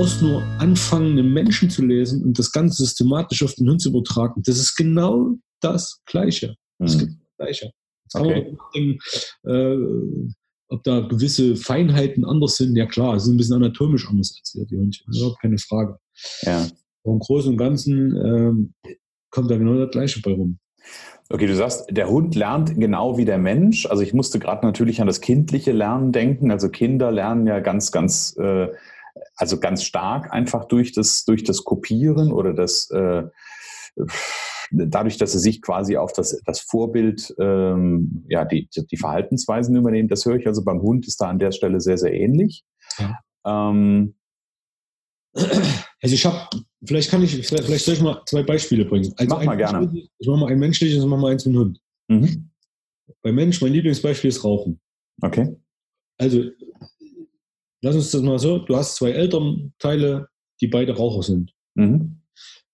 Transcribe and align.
brauchst 0.00 0.22
nur 0.22 0.42
anfangen, 0.58 1.18
einen 1.18 1.30
Menschen 1.34 1.68
zu 1.68 1.84
lesen 1.84 2.24
und 2.24 2.38
das 2.38 2.52
Ganze 2.52 2.84
systematisch 2.84 3.42
auf 3.42 3.54
den 3.56 3.68
Hund 3.68 3.82
zu 3.82 3.90
übertragen. 3.90 4.40
Das 4.46 4.56
ist 4.56 4.74
genau 4.74 5.34
das 5.60 6.00
Gleiche. 6.06 6.54
Das 6.78 6.96
Mhm. 6.96 7.18
Gleiche. 7.36 7.70
Jetzt 8.04 8.14
kann 8.14 8.24
Okay. 8.24 8.56
man 8.56 8.58
denken, 8.74 8.98
äh, 9.44 10.32
ob 10.68 10.82
da 10.84 11.00
gewisse 11.00 11.54
Feinheiten 11.54 12.24
anders 12.24 12.56
sind. 12.56 12.76
Ja 12.76 12.86
klar, 12.86 13.14
es 13.14 13.24
ist 13.24 13.28
ein 13.28 13.36
bisschen 13.36 13.56
anatomisch 13.56 14.08
anders 14.08 14.34
als 14.40 14.54
wir, 14.54 14.64
die 14.64 14.78
Hundchen. 14.78 15.04
Überhaupt 15.14 15.42
keine 15.42 15.58
Frage. 15.58 15.98
Ja. 16.44 16.66
Aber 17.04 17.12
Im 17.12 17.18
Großen 17.18 17.50
und 17.50 17.58
Ganzen 17.58 18.16
ähm, 18.16 18.74
kommt 19.30 19.50
da 19.50 19.58
genau 19.58 19.74
das 19.74 19.90
Gleiche 19.90 20.22
bei 20.22 20.32
rum. 20.32 20.58
Okay, 21.28 21.46
du 21.46 21.54
sagst, 21.54 21.84
der 21.90 22.08
Hund 22.08 22.34
lernt 22.36 22.74
genau 22.80 23.18
wie 23.18 23.26
der 23.26 23.36
Mensch. 23.38 23.84
Also 23.84 24.02
ich 24.02 24.14
musste 24.14 24.38
gerade 24.38 24.64
natürlich 24.64 25.02
an 25.02 25.08
das 25.08 25.20
kindliche 25.20 25.72
Lernen 25.72 26.10
denken. 26.10 26.50
Also 26.50 26.70
Kinder 26.70 27.12
lernen 27.12 27.46
ja 27.46 27.60
ganz, 27.60 27.92
ganz, 27.92 28.34
äh, 28.38 28.68
also 29.36 29.58
ganz 29.58 29.84
stark 29.84 30.32
einfach 30.32 30.66
durch 30.66 30.92
das, 30.92 31.24
durch 31.24 31.44
das 31.44 31.64
Kopieren 31.64 32.32
oder 32.32 32.54
das, 32.54 32.90
äh, 32.90 33.24
dadurch, 34.70 35.18
dass 35.18 35.32
sie 35.32 35.38
sich 35.38 35.62
quasi 35.62 35.96
auf 35.96 36.12
das, 36.12 36.40
das 36.44 36.60
Vorbild, 36.60 37.34
ähm, 37.38 38.24
ja, 38.28 38.44
die, 38.44 38.68
die 38.68 38.96
Verhaltensweisen 38.96 39.76
übernehmen. 39.76 40.08
Das 40.08 40.24
höre 40.24 40.36
ich 40.36 40.46
also 40.46 40.64
beim 40.64 40.80
Hund 40.80 41.06
ist 41.06 41.20
da 41.20 41.28
an 41.28 41.38
der 41.38 41.52
Stelle 41.52 41.80
sehr, 41.80 41.98
sehr 41.98 42.12
ähnlich. 42.12 42.64
Ja. 42.98 43.18
Ähm, 43.46 44.14
Also 46.02 46.14
ich 46.14 46.24
habe, 46.24 46.48
vielleicht 46.84 47.10
kann 47.10 47.22
ich, 47.22 47.32
vielleicht, 47.46 47.64
vielleicht 47.64 47.84
soll 47.84 47.94
ich 47.94 48.00
mal 48.00 48.22
zwei 48.26 48.42
Beispiele 48.42 48.84
bringen. 48.84 49.12
Also 49.16 49.34
Mach 49.34 49.44
mal 49.44 49.56
gerne. 49.56 49.92
Ich 50.18 50.26
mache 50.26 50.38
mal 50.38 50.50
ein 50.50 50.58
menschliches 50.58 51.02
und 51.02 51.10
mach 51.10 51.18
mal 51.18 51.32
eins 51.32 51.44
mit 51.46 51.54
dem 51.54 51.60
Hund. 51.60 51.80
mhm. 52.08 52.50
Bei 53.22 53.32
Mensch, 53.32 53.60
mein 53.60 53.72
Lieblingsbeispiel 53.72 54.28
ist 54.28 54.44
Rauchen. 54.44 54.80
Okay. 55.20 55.54
Also, 56.16 56.44
lass 57.82 57.94
uns 57.94 58.10
das 58.10 58.22
mal 58.22 58.38
so, 58.38 58.58
du 58.58 58.76
hast 58.76 58.96
zwei 58.96 59.10
Elternteile, 59.10 60.28
die 60.60 60.68
beide 60.68 60.96
Raucher 60.96 61.22
sind. 61.22 61.52
Mhm. 61.74 62.20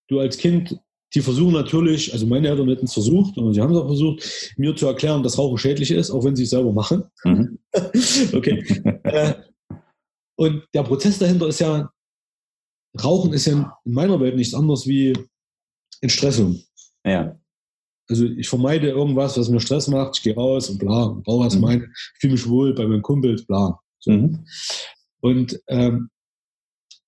Du 0.09 0.21
als 0.21 0.37
Kind, 0.39 0.79
die 1.15 1.21
versuchen 1.21 1.53
natürlich, 1.53 2.13
also 2.13 2.27
meine 2.27 2.49
Eltern 2.49 2.69
hätten 2.69 2.87
es 2.87 2.93
versucht, 2.93 3.37
und 3.39 3.55
sie 3.55 3.61
haben 3.61 3.73
es 3.73 3.79
auch 3.79 3.87
versucht, 3.87 4.55
mir 4.57 4.75
zu 4.77 4.87
erklären, 4.87 5.23
dass 5.23 5.39
Rauchen 5.39 5.59
schädlich 5.59 5.91
ist, 5.91 6.11
auch 6.11 6.25
wenn 6.25 6.37
sie 6.37 6.45
es 6.45 6.51
selber 6.51 6.73
machen. 6.73 7.05
Mhm. 7.25 7.59
okay. 8.33 8.65
äh, 9.05 9.35
und 10.37 10.65
der 10.75 10.83
Prozess 10.83 11.19
dahinter 11.19 11.49
ist 11.49 11.61
ja, 11.61 11.91
Rauchen 13.03 13.33
ist 13.33 13.47
ja 13.47 13.79
in 13.85 13.93
meiner 13.93 14.21
Welt 14.21 14.37
nichts 14.37 14.55
anderes 14.55 14.87
wie 14.87 15.13
Entstressung. 16.01 16.63
Ja. 17.05 17.39
Also 18.09 18.25
ich 18.25 18.49
vermeide 18.49 18.89
irgendwas, 18.89 19.37
was 19.37 19.49
mir 19.49 19.61
Stress 19.61 19.89
macht, 19.89 20.17
ich 20.17 20.23
gehe 20.23 20.35
raus 20.35 20.71
und 20.71 20.79
bla, 20.79 21.05
und 21.05 21.25
brauche 21.25 21.47
was 21.47 21.57
Mhm. 21.57 21.61
mein, 21.61 21.83
ich 22.15 22.21
fühle 22.21 22.33
mich 22.35 22.49
wohl 22.49 22.75
bei 22.75 22.87
meinen 22.87 23.03
Kumpels, 23.03 23.45
bla. 23.47 23.81
So. 23.99 24.13
Mhm. 24.13 24.47
Und 25.21 25.61
ähm, 25.69 26.11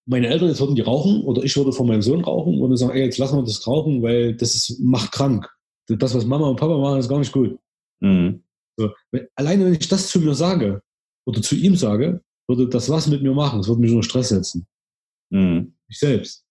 meine 0.07 0.29
Eltern, 0.29 0.49
jetzt 0.49 0.61
würden 0.61 0.75
die 0.75 0.81
rauchen 0.83 1.21
oder 1.23 1.43
ich 1.43 1.57
würde 1.57 1.73
von 1.73 1.87
meinem 1.87 2.03
Sohn 2.03 2.23
rauchen 2.25 2.61
und 2.61 2.77
sagen, 2.77 2.93
ey, 2.97 3.05
jetzt 3.05 3.19
lassen 3.19 3.37
wir 3.37 3.45
das 3.45 3.67
rauchen, 3.67 4.03
weil 4.03 4.35
das 4.35 4.55
ist, 4.55 4.81
macht 4.81 5.13
krank. 5.13 5.49
Das, 5.89 6.15
was 6.15 6.25
Mama 6.25 6.49
und 6.49 6.57
Papa 6.57 6.77
machen, 6.79 6.99
ist 6.99 7.09
gar 7.09 7.19
nicht 7.19 7.33
gut. 7.33 7.59
Mhm. 8.01 8.43
So. 8.77 8.91
Wenn- 9.11 9.27
Alleine 9.35 9.67
wenn 9.67 9.75
ich 9.75 9.89
das 9.89 10.09
zu 10.09 10.21
mir 10.21 10.35
sage 10.35 10.83
oder 11.27 11.43
zu 11.43 11.55
ihm 11.57 11.77
sage, 11.77 12.23
würde 12.47 12.69
das 12.69 12.89
was 12.89 13.07
mit 13.07 13.23
mir 13.23 13.35
machen. 13.35 13.61
Es 13.61 13.69
würde 13.69 13.81
mich 13.81 13.91
unter 13.91 14.03
Stress 14.03 14.31
setzen. 14.31 14.67
Mhm. 15.31 15.75
Ich 15.89 15.99
selbst. 15.99 16.45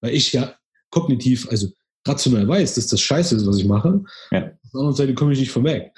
Weil 0.00 0.14
ich 0.14 0.32
ja 0.32 0.56
kognitiv, 0.90 1.48
also 1.48 1.68
rational 2.06 2.46
weiß, 2.48 2.74
dass 2.74 2.86
das 2.86 3.00
scheiße 3.00 3.36
ist, 3.36 3.46
was 3.46 3.58
ich 3.58 3.64
mache. 3.66 4.02
Ja. 4.30 4.46
Auf 4.46 4.70
der 4.72 4.80
anderen 4.80 4.94
Seite 4.96 5.14
komme 5.14 5.32
ich 5.32 5.40
nicht 5.40 5.50
vom 5.50 5.64
Weg. 5.64 5.90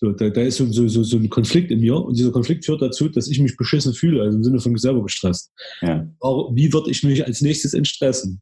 So, 0.00 0.12
da, 0.12 0.28
da 0.30 0.40
ist 0.42 0.56
so, 0.56 0.66
so, 0.72 0.88
so, 0.88 1.02
so 1.02 1.16
ein 1.16 1.28
Konflikt 1.30 1.70
in 1.70 1.80
mir 1.80 1.96
und 1.96 2.16
dieser 2.18 2.32
Konflikt 2.32 2.64
führt 2.64 2.82
dazu, 2.82 3.08
dass 3.08 3.28
ich 3.28 3.38
mich 3.40 3.56
beschissen 3.56 3.94
fühle, 3.94 4.22
also 4.22 4.36
im 4.36 4.44
Sinne 4.44 4.60
von 4.60 4.76
selber 4.76 5.02
gestresst. 5.02 5.52
Ja. 5.82 6.08
Aber 6.20 6.50
wie 6.54 6.72
würde 6.72 6.90
ich 6.90 7.02
mich 7.04 7.24
als 7.24 7.40
nächstes 7.42 7.74
entstressen? 7.74 8.40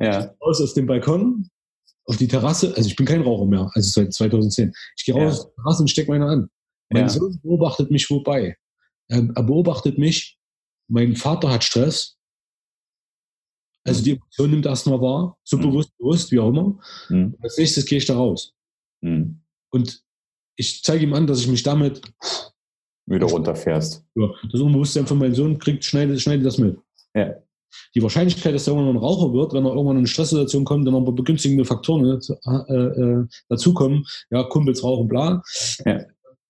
Ja. 0.00 0.34
Raus 0.44 0.60
aus 0.60 0.74
dem 0.74 0.86
Balkon, 0.86 1.48
auf 2.06 2.16
die 2.16 2.28
Terrasse, 2.28 2.74
also 2.76 2.88
ich 2.88 2.96
bin 2.96 3.06
kein 3.06 3.22
Raucher 3.22 3.46
mehr, 3.46 3.70
also 3.74 3.90
seit 3.90 4.12
2010. 4.12 4.72
Ich 4.96 5.04
gehe 5.04 5.14
raus 5.14 5.22
Ja. 5.22 5.28
aus 5.28 5.42
der 5.44 5.54
Terrasse 5.54 5.82
und 5.82 5.88
stecke 5.88 6.10
meine 6.10 6.26
an. 6.26 6.48
Mein 6.90 7.02
Ja. 7.02 7.08
Sohn 7.08 7.38
beobachtet 7.42 7.90
mich 7.90 8.08
wobei. 8.10 8.56
Er, 9.08 9.28
er 9.34 9.42
beobachtet 9.42 9.98
mich, 9.98 10.38
mein 10.88 11.16
Vater 11.16 11.50
hat 11.50 11.64
Stress. 11.64 12.15
Also 13.86 14.02
die 14.02 14.12
Emotion 14.12 14.50
nimmt 14.50 14.66
erstmal 14.66 15.00
wahr, 15.00 15.38
so 15.44 15.56
Mhm. 15.56 15.62
bewusst, 15.62 15.96
bewusst, 15.98 16.32
wie 16.32 16.38
auch 16.38 16.48
immer. 16.48 16.78
Mhm. 17.08 17.36
Als 17.40 17.56
nächstes 17.58 17.84
gehe 17.86 17.98
ich 17.98 18.06
da 18.06 18.16
raus. 18.16 18.52
Mhm. 19.00 19.40
Und 19.70 20.02
ich 20.56 20.82
zeige 20.82 21.04
ihm 21.04 21.14
an, 21.14 21.26
dass 21.26 21.40
ich 21.40 21.48
mich 21.48 21.62
damit, 21.62 22.00
Wieder 23.06 23.26
runterfährst. 23.26 24.04
ja, 24.14 24.28
das 24.50 24.60
Unbewusstsein 24.60 25.06
von 25.06 25.18
meinem 25.18 25.34
Sohn 25.34 25.58
kriegt, 25.58 25.84
schneidet, 25.84 26.20
schneidet 26.20 26.44
das 26.46 26.58
mit. 26.58 26.78
Ja. 27.14 27.34
Die 27.94 28.02
Wahrscheinlichkeit, 28.02 28.54
dass 28.54 28.66
er 28.66 28.72
irgendwann 28.74 28.96
ein 28.96 29.00
Raucher 29.00 29.32
wird, 29.32 29.52
wenn 29.52 29.64
er 29.64 29.70
irgendwann 29.72 29.96
in 29.96 29.98
eine 29.98 30.06
Stresssituation 30.06 30.64
kommt, 30.64 30.86
dann 30.86 30.94
aber 30.94 31.12
begünstigende 31.12 31.64
Faktoren 31.64 32.20
zu- 32.20 32.34
äh, 32.34 32.72
äh, 32.72 33.26
dazukommen, 33.48 34.04
ja, 34.30 34.42
Kumpels 34.44 34.82
rauchen, 34.82 35.08
bla, 35.08 35.42
Ja. 35.84 36.00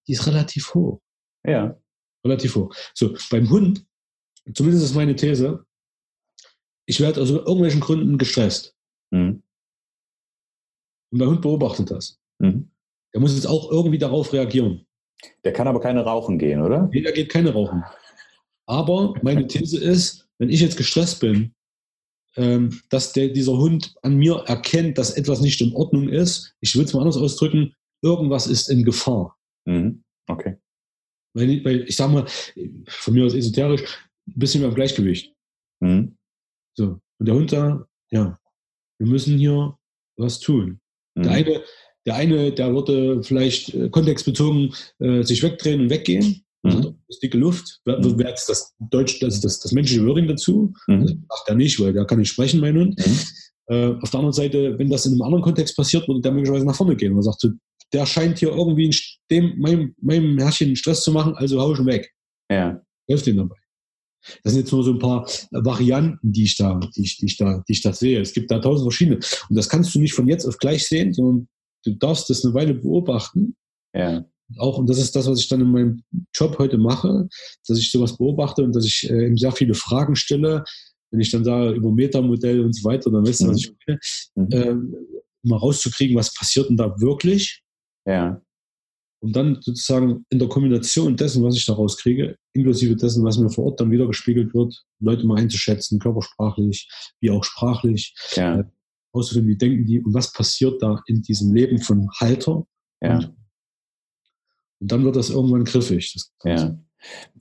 die 0.06 0.12
ist 0.12 0.26
relativ 0.26 0.72
hoch. 0.74 1.00
Ja. 1.44 1.76
Relativ 2.24 2.54
hoch. 2.56 2.74
So, 2.94 3.14
beim 3.30 3.50
Hund, 3.50 3.84
zumindest 4.54 4.84
ist 4.84 4.94
meine 4.94 5.16
These, 5.16 5.64
ich 6.86 7.00
werde 7.00 7.20
aus 7.20 7.30
irgendwelchen 7.30 7.80
Gründen 7.80 8.18
gestresst. 8.18 8.74
Mhm. 9.10 9.42
Und 11.12 11.18
der 11.18 11.28
Hund 11.28 11.42
beobachtet 11.42 11.90
das. 11.90 12.18
Mhm. 12.38 12.70
Der 13.12 13.20
muss 13.20 13.34
jetzt 13.34 13.46
auch 13.46 13.70
irgendwie 13.70 13.98
darauf 13.98 14.32
reagieren. 14.32 14.86
Der 15.44 15.52
kann 15.52 15.66
aber 15.68 15.80
keine 15.80 16.04
rauchen 16.04 16.38
gehen, 16.38 16.60
oder? 16.60 16.88
Nee, 16.92 17.00
da 17.02 17.10
geht 17.10 17.30
keine 17.30 17.52
rauchen. 17.52 17.82
Aber 18.66 19.14
meine 19.22 19.46
These 19.46 19.78
ist, 19.80 20.28
wenn 20.38 20.50
ich 20.50 20.60
jetzt 20.60 20.76
gestresst 20.76 21.20
bin, 21.20 21.54
ähm, 22.36 22.80
dass 22.90 23.12
der, 23.14 23.28
dieser 23.28 23.56
Hund 23.56 23.94
an 24.02 24.16
mir 24.16 24.44
erkennt, 24.46 24.98
dass 24.98 25.12
etwas 25.16 25.40
nicht 25.40 25.60
in 25.62 25.72
Ordnung 25.74 26.08
ist, 26.08 26.54
ich 26.60 26.76
will 26.76 26.84
es 26.84 26.92
mal 26.92 27.00
anders 27.00 27.16
ausdrücken, 27.16 27.74
irgendwas 28.02 28.46
ist 28.46 28.68
in 28.68 28.84
Gefahr. 28.84 29.38
Mhm. 29.64 30.02
Okay. 30.26 30.56
Weil, 31.34 31.50
ich- 31.50 31.64
weil 31.64 31.80
ich 31.88 31.96
sage 31.96 32.12
mal, 32.12 32.26
von 32.88 33.14
mir 33.14 33.24
aus 33.24 33.34
esoterisch, 33.34 33.82
ein 34.26 34.38
bisschen 34.38 34.60
mehr 34.60 34.68
im 34.68 34.74
Gleichgewicht. 34.74 35.32
Mhm. 35.80 36.15
So. 36.76 36.98
Und 37.18 37.26
der 37.28 37.34
Hund 37.34 37.50
sagt, 37.50 37.86
ja, 38.10 38.38
wir 38.98 39.06
müssen 39.06 39.38
hier 39.38 39.76
was 40.16 40.38
tun. 40.40 40.80
Der 41.16 41.24
Mhm. 41.24 41.30
eine, 41.32 41.62
der 42.06 42.14
eine, 42.14 42.52
der 42.52 42.72
würde 42.74 43.22
vielleicht 43.22 43.74
äh, 43.74 43.88
kontextbezogen 43.88 44.74
äh, 45.00 45.22
sich 45.22 45.42
wegdrehen 45.42 45.80
und 45.82 45.90
weggehen. 45.90 46.44
Mhm. 46.62 46.70
Das 46.82 46.86
ist 47.08 47.22
dicke 47.22 47.38
Luft. 47.38 47.80
Wer, 47.84 47.98
wer 48.18 48.28
jetzt 48.28 48.48
das 48.48 48.74
Deutsch, 48.90 49.18
das, 49.20 49.40
das, 49.40 49.60
das 49.60 49.72
menschliche 49.72 50.04
Wording 50.06 50.28
dazu? 50.28 50.72
Das 50.86 51.12
Mhm. 51.12 51.24
macht 51.28 51.48
er 51.48 51.54
nicht, 51.54 51.80
weil 51.80 51.92
der 51.92 52.04
kann 52.04 52.18
nicht 52.18 52.30
sprechen, 52.30 52.60
mein 52.60 52.76
Hund. 52.76 52.98
Mhm. 52.98 53.18
Äh, 53.68 53.86
auf 54.00 54.10
der 54.10 54.20
anderen 54.20 54.32
Seite, 54.32 54.78
wenn 54.78 54.88
das 54.90 55.06
in 55.06 55.12
einem 55.12 55.22
anderen 55.22 55.42
Kontext 55.42 55.76
passiert, 55.76 56.06
würde 56.06 56.20
der 56.20 56.32
möglicherweise 56.32 56.66
nach 56.66 56.76
vorne 56.76 56.94
gehen. 56.96 57.12
Man 57.14 57.22
sagt 57.22 57.40
so, 57.40 57.50
der 57.92 58.04
scheint 58.06 58.38
hier 58.38 58.50
irgendwie 58.50 58.94
dem, 59.30 59.58
meinem, 59.58 59.94
meinem 60.00 60.38
Herrchen 60.38 60.76
Stress 60.76 61.02
zu 61.02 61.12
machen, 61.12 61.34
also 61.36 61.60
hau 61.60 61.72
ich 61.72 61.78
ihn 61.80 61.86
weg. 61.86 62.12
Ja. 62.50 62.80
Hilft 63.08 63.26
ihm 63.26 63.36
dabei. 63.38 63.56
Das 64.42 64.52
sind 64.52 64.62
jetzt 64.62 64.72
nur 64.72 64.84
so 64.84 64.92
ein 64.92 64.98
paar 64.98 65.28
Varianten, 65.50 66.32
die 66.32 66.44
ich 66.44 66.56
da, 66.56 66.78
die 66.96 67.02
ich, 67.02 67.18
die 67.18 67.26
ich 67.26 67.36
da, 67.36 67.62
die 67.68 67.72
ich 67.72 67.82
da 67.82 67.92
sehe. 67.92 68.20
Es 68.20 68.32
gibt 68.32 68.50
da 68.50 68.58
tausend 68.58 68.86
verschiedene. 68.86 69.16
Und 69.48 69.56
das 69.56 69.68
kannst 69.68 69.94
du 69.94 70.00
nicht 70.00 70.14
von 70.14 70.28
jetzt 70.28 70.46
auf 70.46 70.58
gleich 70.58 70.86
sehen, 70.86 71.12
sondern 71.12 71.48
du 71.84 71.92
darfst 71.94 72.28
das 72.30 72.44
eine 72.44 72.54
Weile 72.54 72.74
beobachten. 72.74 73.56
Ja. 73.94 74.24
Auch, 74.58 74.78
und 74.78 74.88
das 74.88 74.98
ist 74.98 75.16
das, 75.16 75.26
was 75.26 75.40
ich 75.40 75.48
dann 75.48 75.60
in 75.60 75.72
meinem 75.72 76.02
Job 76.32 76.58
heute 76.58 76.78
mache, 76.78 77.28
dass 77.66 77.78
ich 77.78 77.90
sowas 77.90 78.16
beobachte 78.16 78.62
und 78.62 78.74
dass 78.76 78.84
ich 78.84 79.10
äh, 79.10 79.26
eben 79.26 79.36
sehr 79.36 79.52
viele 79.52 79.74
Fragen 79.74 80.14
stelle. 80.14 80.64
Wenn 81.10 81.20
ich 81.20 81.30
dann 81.30 81.44
sage 81.44 81.70
über 81.70 81.90
Metamodell 81.90 82.60
und 82.60 82.72
so 82.72 82.88
weiter, 82.88 83.10
dann 83.10 83.26
weißt 83.26 83.42
du, 83.42 83.48
was 83.48 83.58
ich 83.58 83.72
meine. 83.86 83.98
Mhm. 84.34 84.48
Ähm, 84.52 84.94
um 85.42 85.50
mal 85.50 85.58
rauszukriegen, 85.58 86.16
was 86.16 86.34
passiert 86.34 86.68
denn 86.68 86.76
da 86.76 87.00
wirklich. 87.00 87.62
Ja. 88.06 88.40
Und 89.20 89.34
dann 89.34 89.58
sozusagen 89.62 90.26
in 90.28 90.38
der 90.38 90.48
Kombination 90.48 91.16
dessen, 91.16 91.42
was 91.42 91.56
ich 91.56 91.64
da 91.66 91.72
rauskriege, 91.72 92.36
inklusive 92.52 92.96
dessen, 92.96 93.24
was 93.24 93.38
mir 93.38 93.50
vor 93.50 93.64
Ort 93.64 93.80
dann 93.80 93.90
wieder 93.90 94.06
gespiegelt 94.06 94.54
wird, 94.54 94.84
Leute 95.00 95.26
mal 95.26 95.38
einzuschätzen, 95.38 95.98
körpersprachlich, 95.98 96.88
wie 97.20 97.30
auch 97.30 97.42
sprachlich, 97.42 98.14
Ja. 98.34 98.64
auszufinden, 99.12 99.50
wie 99.50 99.56
denken 99.56 99.86
die 99.86 100.00
und 100.00 100.12
was 100.12 100.32
passiert 100.32 100.82
da 100.82 101.02
in 101.06 101.22
diesem 101.22 101.54
Leben 101.54 101.80
von 101.80 102.08
Halter. 102.20 102.66
Ja. 103.00 103.16
Und, 103.16 103.36
und 104.80 104.92
dann 104.92 105.04
wird 105.04 105.16
das 105.16 105.30
irgendwann 105.30 105.64
griffig. 105.64 106.12
Das 106.12 106.32
Ja. 106.44 106.78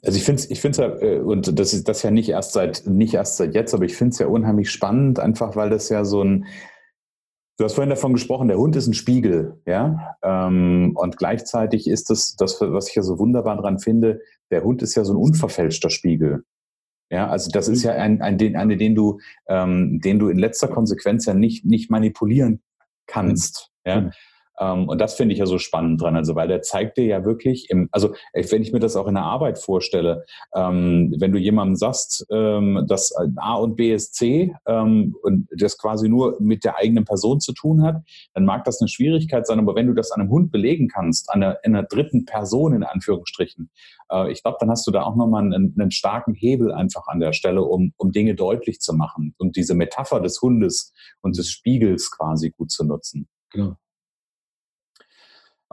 Also 0.03 0.17
ich 0.17 0.23
finde 0.23 0.41
es 0.41 0.49
ich 0.51 0.59
find's 0.61 0.77
ja, 0.77 0.87
äh, 0.99 1.19
und 1.19 1.57
das 1.57 1.73
ist 1.73 1.87
das 1.87 2.03
ja 2.03 2.11
nicht 2.11 2.29
erst 2.29 2.53
seit, 2.53 2.85
nicht 2.87 3.13
erst 3.13 3.37
seit 3.37 3.55
jetzt, 3.55 3.73
aber 3.73 3.85
ich 3.85 3.95
finde 3.95 4.13
es 4.13 4.19
ja 4.19 4.27
unheimlich 4.27 4.69
spannend, 4.69 5.19
einfach 5.19 5.55
weil 5.55 5.69
das 5.69 5.89
ja 5.89 6.05
so 6.05 6.23
ein, 6.23 6.45
du 7.57 7.63
hast 7.63 7.75
vorhin 7.75 7.89
davon 7.89 8.13
gesprochen, 8.13 8.47
der 8.47 8.57
Hund 8.57 8.75
ist 8.75 8.87
ein 8.87 8.93
Spiegel, 8.93 9.61
ja. 9.65 10.15
Ähm, 10.23 10.93
und 10.95 11.17
gleichzeitig 11.17 11.87
ist 11.87 12.09
das, 12.09 12.35
das, 12.35 12.59
was 12.61 12.89
ich 12.89 12.95
ja 12.95 13.03
so 13.03 13.19
wunderbar 13.19 13.57
dran 13.57 13.79
finde, 13.79 14.21
der 14.51 14.63
Hund 14.63 14.81
ist 14.81 14.95
ja 14.95 15.03
so 15.03 15.13
ein 15.13 15.17
unverfälschter 15.17 15.89
Spiegel. 15.89 16.43
Ja, 17.11 17.27
also 17.27 17.51
das 17.51 17.67
ist 17.67 17.83
ja 17.83 17.93
ein, 17.93 18.21
ein, 18.21 18.37
den, 18.37 18.55
eine, 18.55 18.77
den 18.77 18.95
du, 18.95 19.19
ähm, 19.47 19.99
den 20.01 20.17
du 20.19 20.29
in 20.29 20.39
letzter 20.39 20.67
Konsequenz 20.67 21.25
ja 21.25 21.33
nicht, 21.33 21.65
nicht 21.65 21.91
manipulieren 21.91 22.61
kannst. 23.05 23.71
Ja. 23.85 24.09
Ähm, 24.59 24.87
und 24.87 24.99
das 24.99 25.15
finde 25.15 25.33
ich 25.33 25.39
ja 25.39 25.45
so 25.45 25.57
spannend 25.57 26.01
dran, 26.01 26.15
also 26.15 26.35
weil 26.35 26.47
der 26.47 26.61
zeigt 26.61 26.97
dir 26.97 27.05
ja 27.05 27.25
wirklich, 27.25 27.69
im, 27.69 27.89
also 27.91 28.13
wenn 28.33 28.61
ich 28.61 28.71
mir 28.71 28.79
das 28.79 28.95
auch 28.95 29.07
in 29.07 29.15
der 29.15 29.23
Arbeit 29.23 29.59
vorstelle, 29.59 30.25
ähm, 30.53 31.13
wenn 31.19 31.31
du 31.31 31.39
jemandem 31.39 31.75
sagst, 31.75 32.25
ähm, 32.31 32.85
dass 32.87 33.13
A 33.37 33.55
und 33.55 33.75
B 33.75 33.93
ist 33.93 34.15
C 34.15 34.55
ähm, 34.65 35.15
und 35.21 35.47
das 35.51 35.77
quasi 35.77 36.09
nur 36.09 36.37
mit 36.39 36.63
der 36.63 36.77
eigenen 36.77 37.05
Person 37.05 37.39
zu 37.39 37.53
tun 37.53 37.83
hat, 37.83 38.01
dann 38.33 38.45
mag 38.45 38.63
das 38.63 38.81
eine 38.81 38.87
Schwierigkeit 38.87 39.45
sein, 39.45 39.59
aber 39.59 39.75
wenn 39.75 39.87
du 39.87 39.93
das 39.93 40.11
an 40.11 40.21
einem 40.21 40.29
Hund 40.29 40.51
belegen 40.51 40.87
kannst, 40.87 41.29
an 41.31 41.43
einer, 41.43 41.57
einer 41.63 41.83
dritten 41.83 42.25
Person 42.25 42.73
in 42.73 42.83
Anführungsstrichen, 42.83 43.69
äh, 44.11 44.31
ich 44.31 44.41
glaube, 44.41 44.57
dann 44.59 44.69
hast 44.69 44.87
du 44.87 44.91
da 44.91 45.03
auch 45.03 45.15
nochmal 45.15 45.43
einen, 45.43 45.75
einen 45.77 45.91
starken 45.91 46.33
Hebel 46.33 46.71
einfach 46.71 47.07
an 47.07 47.19
der 47.19 47.33
Stelle, 47.33 47.63
um, 47.63 47.93
um 47.97 48.11
Dinge 48.11 48.35
deutlich 48.35 48.79
zu 48.79 48.93
machen 48.93 49.33
und 49.37 49.55
diese 49.55 49.73
Metapher 49.75 50.21
des 50.21 50.41
Hundes 50.41 50.93
und 51.21 51.37
des 51.37 51.49
Spiegels 51.49 52.11
quasi 52.11 52.51
gut 52.51 52.71
zu 52.71 52.85
nutzen. 52.85 53.27
Genau. 53.51 53.75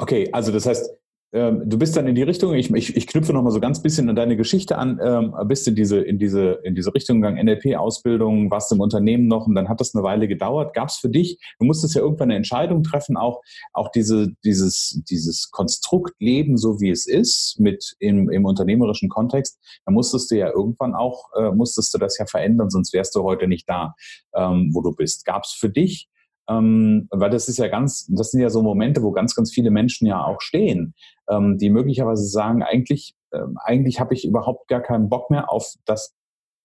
Okay, 0.03 0.29
also 0.33 0.51
das 0.51 0.67
heißt, 0.67 0.91
ähm, 1.33 1.63
du 1.65 1.79
bist 1.79 1.97
dann 1.97 2.09
in 2.09 2.17
die 2.17 2.25
Richtung, 2.25 2.55
ich, 2.55 2.75
ich, 2.75 2.97
ich 2.97 3.07
knüpfe 3.07 3.33
nochmal 3.33 3.53
so 3.53 3.61
ganz 3.61 3.81
bisschen 3.81 4.09
an 4.09 4.17
deine 4.17 4.37
Geschichte 4.37 4.77
an, 4.77 4.99
ähm, 5.01 5.33
bist 5.47 5.69
in 5.69 5.77
diese, 5.77 6.01
in 6.01 6.19
diese, 6.19 6.59
in 6.65 6.75
diese 6.75 6.93
Richtung 6.93 7.21
gegangen, 7.23 7.39
NLP-Ausbildung, 7.47 8.51
warst 8.51 8.73
im 8.73 8.81
Unternehmen 8.81 9.29
noch 9.29 9.47
und 9.47 9.55
dann 9.55 9.69
hat 9.69 9.81
das 9.81 9.95
eine 9.95 10.03
Weile 10.03 10.27
gedauert. 10.27 10.75
Gab 10.75 10.89
es 10.89 10.97
für 10.97 11.09
dich, 11.09 11.39
du 11.61 11.67
musstest 11.67 11.95
ja 11.95 12.01
irgendwann 12.01 12.31
eine 12.31 12.37
Entscheidung 12.37 12.83
treffen, 12.83 13.17
auch, 13.17 13.43
auch 13.73 13.93
diese, 13.93 14.33
dieses, 14.45 15.01
dieses 15.09 15.53
Konstrukt 15.53 16.17
Leben, 16.19 16.57
so 16.57 16.81
wie 16.81 16.91
es 16.91 17.07
ist, 17.07 17.61
mit 17.61 17.95
im, 18.01 18.29
im 18.29 18.45
unternehmerischen 18.45 19.09
Kontext, 19.09 19.61
da 19.87 19.93
musstest 19.93 20.33
du 20.33 20.37
ja 20.37 20.51
irgendwann 20.51 20.97
auch, 20.97 21.29
äh, 21.37 21.53
musstest 21.53 21.95
du 21.95 21.99
das 21.99 22.19
ja 22.19 22.27
verändern, 22.27 22.71
sonst 22.71 22.93
wärst 22.93 23.15
du 23.15 23.23
heute 23.23 23.47
nicht 23.47 23.69
da, 23.69 23.95
ähm, 24.35 24.71
wo 24.73 24.81
du 24.81 24.93
bist. 24.93 25.25
Gab 25.27 25.45
es 25.45 25.53
für 25.53 25.71
dich 25.71 26.09
ähm, 26.59 27.09
weil 27.11 27.31
das 27.31 27.49
ist 27.49 27.59
ja 27.59 27.69
ganz, 27.69 28.07
das 28.09 28.31
sind 28.31 28.41
ja 28.41 28.51
so 28.51 28.63
Momente, 28.63 29.03
wo 29.03 29.13
ganz, 29.13 29.35
ganz 29.35 29.53
viele 29.53 29.71
Menschen 29.71 30.07
ja 30.07 30.25
auch 30.25 30.41
stehen, 30.41 30.95
ähm, 31.29 31.59
die 31.59 31.71
möglicherweise 31.71 32.25
sagen, 32.25 32.63
eigentlich, 32.63 33.15
ähm, 33.33 33.59
eigentlich 33.63 34.01
habe 34.01 34.15
ich 34.15 34.25
überhaupt 34.25 34.69
gar 34.69 34.81
keinen 34.81 35.09
Bock 35.09 35.31
mehr 35.31 35.51
auf 35.51 35.75
das, 35.85 36.15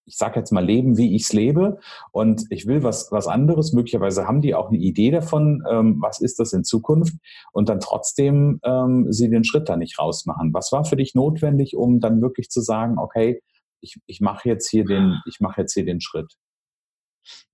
ich 0.04 0.16
sage 0.16 0.38
jetzt 0.38 0.52
mal 0.52 0.64
Leben, 0.64 0.96
wie 0.96 1.14
ich 1.14 1.24
es 1.24 1.32
lebe 1.32 1.78
und 2.12 2.44
ich 2.50 2.66
will 2.66 2.82
was, 2.82 3.12
was 3.12 3.26
anderes. 3.26 3.72
Möglicherweise 3.72 4.26
haben 4.26 4.40
die 4.40 4.54
auch 4.54 4.68
eine 4.68 4.78
Idee 4.78 5.10
davon, 5.10 5.62
ähm, 5.70 5.98
was 6.00 6.20
ist 6.20 6.38
das 6.38 6.52
in 6.52 6.64
Zukunft 6.64 7.14
und 7.52 7.68
dann 7.68 7.80
trotzdem 7.80 8.60
ähm, 8.64 9.06
sie 9.10 9.28
den 9.28 9.44
Schritt 9.44 9.68
da 9.68 9.76
nicht 9.76 9.98
rausmachen. 9.98 10.52
Was 10.54 10.72
war 10.72 10.84
für 10.84 10.96
dich 10.96 11.14
notwendig, 11.14 11.76
um 11.76 12.00
dann 12.00 12.22
wirklich 12.22 12.48
zu 12.48 12.60
sagen, 12.60 12.98
okay, 12.98 13.42
ich, 13.80 14.00
ich 14.06 14.20
mache 14.20 14.48
jetzt 14.48 14.68
hier 14.68 14.84
den, 14.84 15.20
ich 15.26 15.40
mache 15.40 15.60
jetzt 15.60 15.74
hier 15.74 15.84
den 15.84 16.00
Schritt? 16.00 16.34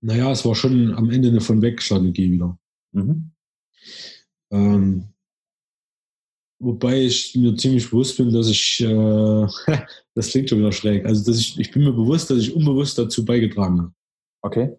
Naja, 0.01 0.31
es 0.31 0.45
war 0.45 0.55
schon 0.55 0.93
am 0.93 1.09
Ende 1.09 1.29
eine 1.29 1.41
von 1.41 1.61
weg 1.61 1.81
Strategie 1.81 2.31
wieder. 2.31 2.57
Mhm. 2.91 3.31
Ähm, 4.51 5.13
wobei 6.59 7.01
ich 7.01 7.35
mir 7.35 7.55
ziemlich 7.55 7.89
bewusst 7.89 8.17
bin, 8.17 8.31
dass 8.31 8.47
ich, 8.47 8.81
äh, 8.81 9.47
das 10.15 10.29
klingt 10.29 10.49
schon 10.49 10.59
wieder 10.59 10.71
schräg, 10.71 11.05
also 11.05 11.25
dass 11.25 11.39
ich, 11.39 11.59
ich 11.59 11.71
bin 11.71 11.83
mir 11.83 11.93
bewusst, 11.93 12.29
dass 12.29 12.39
ich 12.39 12.55
unbewusst 12.55 12.97
dazu 12.97 13.25
beigetragen 13.25 13.81
habe. 13.81 13.93
Okay. 14.41 14.75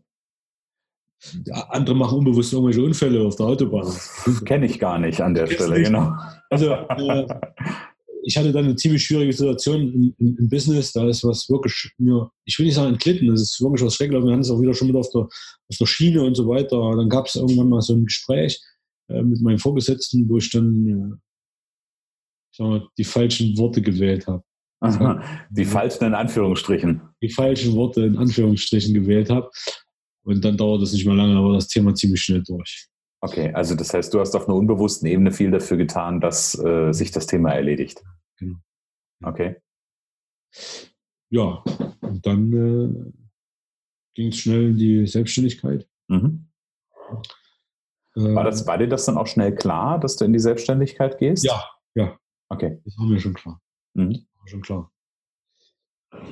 Andere 1.71 1.97
machen 1.97 2.19
unbewusst 2.19 2.53
irgendwelche 2.53 2.83
Unfälle 2.83 3.27
auf 3.27 3.37
der 3.37 3.47
Autobahn. 3.47 3.93
Kenne 4.45 4.67
ich 4.67 4.79
gar 4.79 4.99
nicht 4.99 5.21
an 5.21 5.35
der 5.35 5.47
Stelle, 5.47 5.83
genau. 5.83 6.15
Also 6.51 6.73
äh, 6.73 7.27
ich 8.27 8.37
hatte 8.37 8.51
dann 8.51 8.65
eine 8.65 8.75
ziemlich 8.75 9.05
schwierige 9.05 9.33
Situation 9.33 9.83
im, 9.83 10.15
im, 10.19 10.37
im, 10.37 10.49
Business. 10.49 10.93
Da 10.93 11.09
ist 11.09 11.23
was 11.23 11.49
wirklich 11.49 11.93
mir, 11.97 12.29
ich 12.45 12.59
will 12.59 12.67
nicht 12.67 12.75
sagen 12.75 12.93
entglitten, 12.93 13.29
das 13.29 13.41
ist 13.41 13.61
wirklich 13.61 13.85
was 13.85 13.95
schrecklich. 13.95 14.21
Wir 14.21 14.33
hatten 14.33 14.41
es 14.41 14.51
auch 14.51 14.61
wieder 14.61 14.75
schon 14.75 14.89
mit 14.89 14.97
auf 14.97 15.09
der, 15.11 15.23
auf 15.23 15.77
der 15.79 15.87
Schiene 15.87 16.25
und 16.25 16.35
so 16.35 16.49
weiter. 16.49 16.77
Dann 16.97 17.09
gab 17.09 17.27
es 17.27 17.37
irgendwann 17.37 17.69
mal 17.69 17.81
so 17.81 17.95
ein 17.95 18.05
Gespräch 18.05 18.61
äh, 19.09 19.23
mit 19.23 19.41
meinem 19.41 19.61
Vorgesetzten, 19.61 20.29
wo 20.29 20.39
ich 20.39 20.51
dann 20.51 20.89
äh, 20.89 21.17
ich 22.51 22.59
sag 22.59 22.67
mal, 22.67 22.89
die 22.99 23.05
falschen 23.05 23.57
Worte 23.59 23.81
gewählt 23.81 24.27
habe. 24.27 24.43
die 25.51 25.65
falschen 25.65 26.05
in 26.05 26.15
Anführungsstrichen. 26.15 27.01
Die 27.23 27.31
falschen 27.31 27.75
Worte 27.75 28.07
in 28.07 28.17
Anführungsstrichen 28.17 28.93
gewählt 28.93 29.31
habe. 29.31 29.49
Und 30.25 30.45
dann 30.45 30.57
dauert 30.57 30.83
es 30.83 30.93
nicht 30.93 31.07
mehr 31.07 31.15
lange, 31.15 31.37
aber 31.37 31.55
das 31.55 31.69
Thema 31.69 31.95
ziemlich 31.95 32.23
schnell 32.23 32.43
durch. 32.43 32.89
Okay, 33.27 33.53
also 33.53 33.75
das 33.75 33.93
heißt, 33.93 34.15
du 34.15 34.21
hast 34.21 34.37
auf 34.37 34.47
einer 34.47 34.57
unbewussten 34.57 35.09
Ebene 35.09 35.33
viel 35.33 35.51
dafür 35.51 35.77
getan, 35.77 36.21
dass 36.21 36.57
äh, 36.59 36.93
sich 36.93 37.11
das 37.11 37.27
Thema 37.27 37.51
erledigt. 37.51 38.05
Genau. 38.39 38.59
Okay. 39.25 39.57
Ja, 41.31 41.65
und 42.03 42.25
dann 42.25 42.53
äh, 42.53 43.13
ging 44.15 44.29
es 44.29 44.37
schnell 44.37 44.71
in 44.71 44.77
die 44.77 45.07
Selbstständigkeit. 45.09 45.89
Mhm. 46.07 46.47
War, 48.15 48.45
das, 48.45 48.65
war 48.69 48.79
dir 48.79 48.89
das 48.89 49.07
dann 49.07 49.19
auch 49.19 49.27
schnell 49.27 49.57
klar, 49.57 49.99
dass 49.99 50.17
du 50.17 50.25
in 50.25 50.33
die 50.33 50.39
Selbstständigkeit 50.39 51.19
gehst? 51.19 51.45
Ja, 51.45 51.65
ja. 51.97 52.17
Okay. 52.49 52.81
Das 52.85 52.97
war 52.97 53.07
mir 53.07 53.19
schon 53.19 53.35
klar. 53.35 53.61
Mhm. 53.95 54.25
War 54.39 54.49
schon 54.49 54.63
klar. 54.63 54.93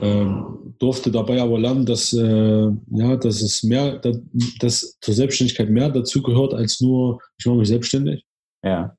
Ähm, 0.01 0.75
durfte 0.79 1.11
dabei 1.11 1.41
aber 1.41 1.59
lernen, 1.59 1.87
dass, 1.87 2.13
äh, 2.13 2.71
ja, 2.91 3.17
dass 3.17 3.43
es 3.43 3.63
mehr, 3.63 3.99
dass, 3.99 4.19
dass 4.59 4.99
zur 5.01 5.15
Selbstständigkeit 5.15 5.71
mehr 5.71 5.91
dazu 5.91 6.23
gehört 6.23 6.55
als 6.55 6.81
nur, 6.81 7.21
ich 7.39 7.47
mache 7.47 7.59
mich 7.59 7.69
selbstständig. 7.69 8.25
Ja. 8.63 8.97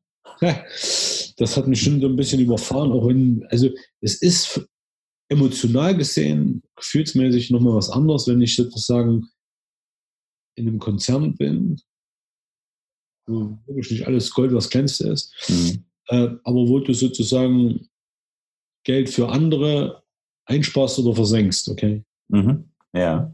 Das 1.38 1.57
hat 1.57 1.68
mich 1.68 1.81
schon 1.81 2.00
so 2.01 2.07
ein 2.07 2.16
bisschen 2.16 2.39
überfahren, 2.39 2.92
auch 2.92 3.07
wenn, 3.07 3.45
also 3.50 3.69
es 4.01 4.22
ist 4.22 4.66
emotional 5.30 5.95
gesehen, 5.95 6.63
gefühlsmäßig 6.75 7.51
nochmal 7.51 7.75
was 7.75 7.89
anderes, 7.89 8.27
wenn 8.27 8.42
ich 8.42 8.56
sozusagen 8.56 9.27
in 10.56 10.68
einem 10.68 10.80
Konzern 10.80 11.36
bin, 11.36 11.81
wo 13.27 13.57
wirklich 13.66 13.92
nicht 13.92 14.07
alles 14.07 14.31
Gold, 14.31 14.54
was 14.54 14.69
glänzt 14.69 15.01
ist, 15.01 15.33
mhm. 15.50 15.86
äh, 16.07 16.30
aber 16.44 16.68
wo 16.68 16.80
du 16.80 16.94
sozusagen 16.94 17.89
Geld 18.83 19.10
für 19.10 19.30
andere 19.30 20.05
einsparst 20.46 21.00
oder 21.00 21.16
versenkst, 21.16 21.70
okay? 21.70 22.04
Mhm. 22.30 22.66
Ja. 22.94 23.34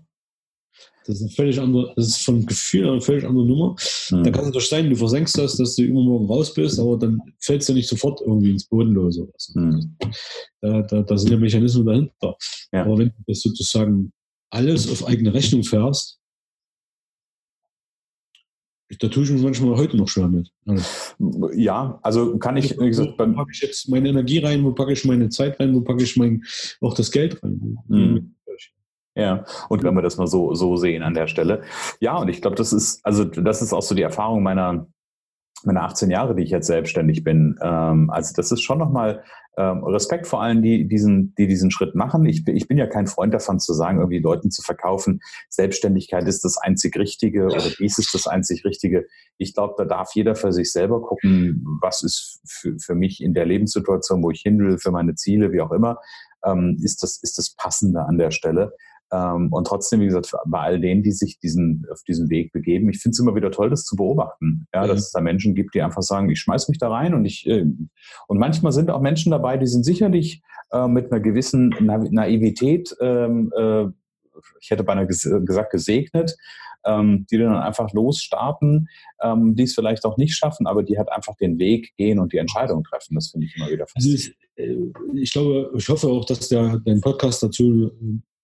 Das 1.05 1.15
ist 1.15 1.21
eine 1.23 1.31
völlig 1.31 1.59
andere, 1.59 1.93
das 1.95 2.07
ist 2.09 2.23
vom 2.23 2.45
Gefühl 2.45 2.89
eine 2.89 3.01
völlig 3.01 3.25
andere 3.25 3.45
Nummer. 3.45 3.75
Mhm. 4.11 4.23
Da 4.23 4.31
kann 4.31 4.45
es 4.45 4.51
doch 4.51 4.61
sein, 4.61 4.89
du 4.89 4.95
versenkst 4.95 5.37
das, 5.37 5.57
dass 5.57 5.75
du 5.75 5.83
übermorgen 5.83 6.27
raus 6.27 6.53
bist, 6.53 6.79
aber 6.79 6.97
dann 6.97 7.19
fällst 7.39 7.69
du 7.69 7.73
nicht 7.73 7.89
sofort 7.89 8.21
irgendwie 8.21 8.51
ins 8.51 8.65
Bodenlose. 8.65 9.27
Mhm. 9.55 9.97
Da, 10.61 10.81
da, 10.83 11.01
da, 11.01 11.17
sind 11.17 11.31
ja 11.31 11.37
Mechanismen 11.37 11.85
dahinter. 11.85 12.37
Ja. 12.71 12.85
Aber 12.85 12.99
wenn 12.99 13.09
du 13.09 13.23
das 13.27 13.41
sozusagen 13.41 14.13
alles 14.51 14.89
auf 14.91 15.07
eigene 15.07 15.33
Rechnung 15.33 15.63
fährst, 15.63 16.20
da 18.99 19.07
tue 19.07 19.23
ich 19.23 19.31
mich 19.31 19.41
manchmal 19.41 19.77
heute 19.77 19.97
noch 19.97 20.07
schwer 20.07 20.27
mit. 20.27 20.51
Also, 20.65 21.51
ja, 21.53 21.99
also 22.03 22.37
kann 22.37 22.57
ich, 22.57 22.77
wie 22.79 22.87
gesagt, 22.87 23.13
wo 23.17 23.33
packe 23.33 23.51
ich 23.53 23.61
jetzt 23.61 23.89
meine 23.89 24.09
Energie 24.09 24.39
rein, 24.39 24.63
wo 24.63 24.71
packe 24.71 24.93
ich 24.93 25.05
meine 25.05 25.29
Zeit 25.29 25.59
rein, 25.59 25.73
wo 25.73 25.81
packe 25.81 26.03
ich 26.03 26.17
mein, 26.17 26.43
auch 26.81 26.93
das 26.93 27.11
Geld 27.11 27.41
rein? 27.43 27.77
Mhm. 27.87 28.35
Ja, 29.15 29.43
und 29.67 29.83
wenn 29.83 29.93
wir 29.93 30.01
das 30.01 30.17
mal 30.17 30.27
so, 30.27 30.53
so 30.53 30.77
sehen 30.77 31.03
an 31.03 31.13
der 31.13 31.27
Stelle. 31.27 31.63
Ja, 31.99 32.17
und 32.17 32.29
ich 32.29 32.41
glaube, 32.41 32.55
das 32.55 32.71
ist, 32.71 33.05
also 33.05 33.25
das 33.25 33.61
ist 33.61 33.73
auch 33.73 33.81
so 33.81 33.93
die 33.93 34.03
Erfahrung 34.03 34.41
meiner, 34.41 34.87
meine 35.63 35.81
18 35.81 36.09
Jahre, 36.09 36.35
die 36.35 36.43
ich 36.43 36.49
jetzt 36.49 36.67
selbstständig 36.67 37.23
bin. 37.23 37.57
Ähm, 37.61 38.09
also 38.09 38.33
das 38.35 38.51
ist 38.51 38.61
schon 38.61 38.79
nochmal 38.79 39.23
ähm, 39.57 39.83
Respekt 39.83 40.27
vor 40.27 40.41
allen, 40.41 40.61
die 40.61 40.87
diesen, 40.87 41.35
die 41.35 41.47
diesen 41.47 41.71
Schritt 41.71 41.93
machen. 41.93 42.25
Ich, 42.25 42.47
ich 42.47 42.67
bin 42.67 42.77
ja 42.77 42.87
kein 42.87 43.07
Freund 43.07 43.33
davon 43.33 43.59
zu 43.59 43.73
sagen, 43.73 43.97
irgendwie 43.97 44.19
Leuten 44.19 44.49
zu 44.49 44.61
verkaufen, 44.61 45.19
Selbstständigkeit 45.49 46.27
ist 46.27 46.45
das 46.45 46.57
einzig 46.57 46.97
Richtige 46.97 47.45
oder 47.45 47.69
dies 47.79 47.97
ist 47.97 48.13
das 48.13 48.27
einzig 48.27 48.63
Richtige. 48.63 49.07
Ich 49.37 49.53
glaube, 49.53 49.75
da 49.77 49.85
darf 49.85 50.11
jeder 50.15 50.35
für 50.35 50.53
sich 50.53 50.71
selber 50.71 51.01
gucken, 51.01 51.65
was 51.81 52.01
ist 52.01 52.41
für, 52.47 52.77
für 52.79 52.95
mich 52.95 53.21
in 53.21 53.33
der 53.33 53.45
Lebenssituation, 53.45 54.23
wo 54.23 54.31
ich 54.31 54.41
hin 54.41 54.59
will, 54.59 54.77
für 54.77 54.91
meine 54.91 55.15
Ziele, 55.15 55.51
wie 55.51 55.61
auch 55.61 55.71
immer, 55.71 55.97
ähm, 56.45 56.77
ist, 56.81 57.03
das, 57.03 57.19
ist 57.21 57.37
das 57.37 57.53
Passende 57.55 58.03
an 58.05 58.17
der 58.17 58.31
Stelle. 58.31 58.73
Ähm, 59.11 59.51
und 59.51 59.67
trotzdem, 59.67 59.99
wie 59.99 60.05
gesagt, 60.05 60.31
bei 60.45 60.59
all 60.59 60.79
denen, 60.79 61.03
die 61.03 61.11
sich 61.11 61.39
diesen, 61.39 61.85
auf 61.91 62.01
diesen 62.03 62.29
Weg 62.29 62.53
begeben, 62.53 62.89
ich 62.89 62.99
finde 62.99 63.13
es 63.13 63.19
immer 63.19 63.35
wieder 63.35 63.51
toll, 63.51 63.69
das 63.69 63.83
zu 63.83 63.95
beobachten. 63.95 64.67
Ja, 64.73 64.83
mhm. 64.83 64.87
dass 64.87 64.99
es 64.99 65.11
da 65.11 65.21
Menschen 65.21 65.53
gibt, 65.53 65.75
die 65.75 65.81
einfach 65.81 66.01
sagen, 66.01 66.29
ich 66.29 66.39
schmeiß 66.39 66.69
mich 66.69 66.77
da 66.77 66.89
rein 66.89 67.13
und 67.13 67.25
ich, 67.25 67.45
äh, 67.47 67.65
und 68.27 68.37
manchmal 68.37 68.71
sind 68.71 68.89
auch 68.89 69.01
Menschen 69.01 69.31
dabei, 69.31 69.57
die 69.57 69.67
sind 69.67 69.83
sicherlich 69.83 70.41
äh, 70.71 70.87
mit 70.87 71.11
einer 71.11 71.21
gewissen 71.21 71.75
Na 71.81 71.97
Naivität, 71.97 72.95
ähm, 73.01 73.51
äh, 73.57 73.85
ich 74.59 74.71
hätte 74.71 74.83
beinahe 74.83 75.07
ges 75.07 75.29
gesagt, 75.45 75.71
gesegnet, 75.71 76.35
ähm, 76.85 77.27
die 77.29 77.37
dann 77.37 77.55
einfach 77.55 77.91
losstarten, 77.93 78.87
ähm, 79.21 79.55
die 79.55 79.63
es 79.63 79.75
vielleicht 79.75 80.05
auch 80.05 80.17
nicht 80.17 80.35
schaffen, 80.35 80.67
aber 80.67 80.83
die 80.83 80.97
halt 80.97 81.11
einfach 81.11 81.35
den 81.35 81.59
Weg 81.59 81.93
gehen 81.97 82.17
und 82.17 82.33
die 82.33 82.37
Entscheidung 82.37 82.83
treffen. 82.83 83.15
Das 83.15 83.29
finde 83.29 83.47
ich 83.47 83.55
immer 83.55 83.69
wieder 83.69 83.85
faszinierend. 83.85 84.35
Also 84.57 84.71
ich, 84.71 85.15
äh, 85.15 85.21
ich 85.21 85.31
glaube, 85.31 85.71
ich 85.75 85.89
hoffe 85.89 86.07
auch, 86.07 86.25
dass 86.25 86.49
der, 86.49 86.81
dein 86.83 87.01
Podcast 87.01 87.43
dazu 87.43 87.91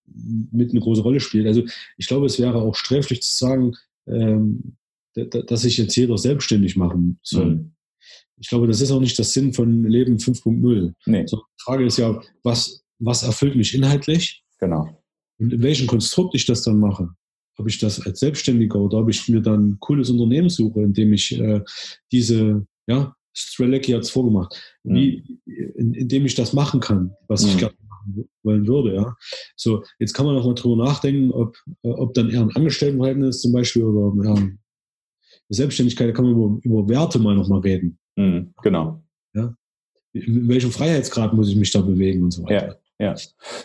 mit 0.08 0.72
eine 0.72 0.80
große 0.80 1.02
Rolle 1.02 1.20
spielt. 1.20 1.48
Also 1.48 1.64
ich 1.98 2.08
glaube, 2.08 2.26
es 2.26 2.40
wäre 2.40 2.62
auch 2.62 2.76
sträflich 2.76 3.22
zu 3.22 3.34
sagen, 3.34 3.74
ähm, 4.08 4.78
dass 5.16 5.62
sich 5.62 5.78
jetzt 5.78 5.96
jeder 5.96 6.18
selbstständig 6.18 6.76
machen 6.76 7.20
soll. 7.24 7.56
Mhm. 7.56 7.72
Ich 8.40 8.50
glaube, 8.50 8.68
das 8.68 8.82
ist 8.82 8.92
auch 8.92 9.00
nicht 9.00 9.18
das 9.18 9.34
Sinn 9.34 9.54
von 9.54 9.84
Leben 9.84 10.18
5.0. 10.18 10.94
Nee. 11.06 11.26
So, 11.26 11.38
die 11.38 11.64
Frage 11.64 11.86
ist 11.86 11.98
ja, 11.98 12.22
was, 12.44 12.84
was 13.00 13.24
erfüllt 13.24 13.56
mich 13.56 13.74
inhaltlich? 13.74 14.44
Genau. 14.60 15.04
Und 15.40 15.54
in 15.54 15.64
welchem 15.64 15.88
Konstrukt 15.88 16.36
ich 16.36 16.46
das 16.46 16.62
dann 16.64 16.80
mache. 16.80 17.10
ob 17.58 17.68
ich 17.68 17.80
das 17.80 18.06
als 18.06 18.20
Selbstständiger 18.20 18.80
oder 18.80 19.00
ob 19.00 19.10
ich 19.10 19.28
mir 19.28 19.42
dann 19.42 19.70
ein 19.70 19.78
cooles 19.80 20.12
Unternehmen 20.12 20.50
suche, 20.50 20.82
in 20.82 20.94
dem 20.94 21.14
ich 21.14 21.40
äh, 21.40 21.62
diese, 22.12 22.68
ja, 22.86 23.16
Strelecki 23.34 23.92
hat 23.92 24.04
es 24.04 24.10
vorgemacht, 24.10 24.56
mhm. 24.84 24.96
wie, 24.96 25.40
in, 25.46 25.94
indem 25.94 26.26
ich 26.26 26.36
das 26.36 26.54
machen 26.54 26.80
kann, 26.80 27.12
was 27.28 27.44
mhm. 27.44 27.50
ich 27.50 27.58
gerne 27.58 27.76
machen 28.08 28.30
wollen 28.44 28.68
würde. 28.68 28.96
Ja. 28.96 29.16
So, 29.56 29.84
jetzt 30.00 30.14
kann 30.14 30.26
man 30.26 30.38
auch 30.38 30.46
mal 30.46 30.56
drüber 30.56 30.86
nachdenken, 30.86 31.32
ob, 31.32 31.58
äh, 31.84 31.90
ob 31.90 32.14
dann 32.14 32.30
eher 32.30 32.42
ein 32.42 32.56
Angestelltenverhältnis 32.56 33.42
zum 33.42 33.54
Beispiel 33.54 33.84
oder 33.84 34.26
ja, 34.26 34.50
Selbstständigkeit, 35.50 36.10
da 36.10 36.14
kann 36.14 36.26
man 36.26 36.34
über, 36.34 36.60
über 36.64 36.90
Werte 36.90 37.20
mal 37.20 37.36
nochmal 37.36 37.62
reden. 37.62 37.98
Mhm, 38.16 38.54
genau. 38.62 39.04
Ja. 39.34 39.56
In 40.14 40.48
welchem 40.48 40.72
Freiheitsgrad 40.72 41.34
muss 41.34 41.50
ich 41.50 41.56
mich 41.56 41.72
da 41.72 41.82
bewegen 41.82 42.24
und 42.24 42.32
so 42.32 42.44
weiter. 42.44 42.68
Ja. 42.68 42.76
Ja. 43.00 43.14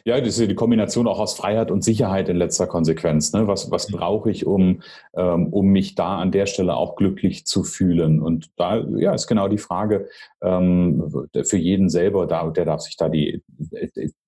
ja, 0.05 0.21
das 0.21 0.39
ist 0.39 0.51
die 0.51 0.55
Kombination 0.55 1.09
auch 1.09 1.19
aus 1.19 1.35
Freiheit 1.35 1.71
und 1.71 1.83
Sicherheit 1.83 2.29
in 2.29 2.37
letzter 2.37 2.67
Konsequenz. 2.67 3.33
Ne? 3.33 3.47
Was, 3.47 3.71
was 3.71 3.87
brauche 3.87 4.31
ich, 4.31 4.45
um, 4.45 4.83
ähm, 5.15 5.47
um 5.47 5.69
mich 5.69 5.95
da 5.95 6.19
an 6.19 6.33
der 6.33 6.45
Stelle 6.45 6.77
auch 6.77 6.97
glücklich 6.97 7.47
zu 7.47 7.65
fühlen? 7.65 8.21
Und 8.21 8.51
da 8.57 8.85
ja, 8.99 9.15
ist 9.15 9.27
genau 9.29 9.49
die 9.49 9.57
Frage 9.57 10.11
ähm, 10.43 11.29
für 11.45 11.57
jeden 11.57 11.89
selber, 11.89 12.27
da, 12.27 12.51
der 12.51 12.67
darf 12.67 12.83
sich 12.83 12.99
da 12.99 13.09
die, 13.09 13.43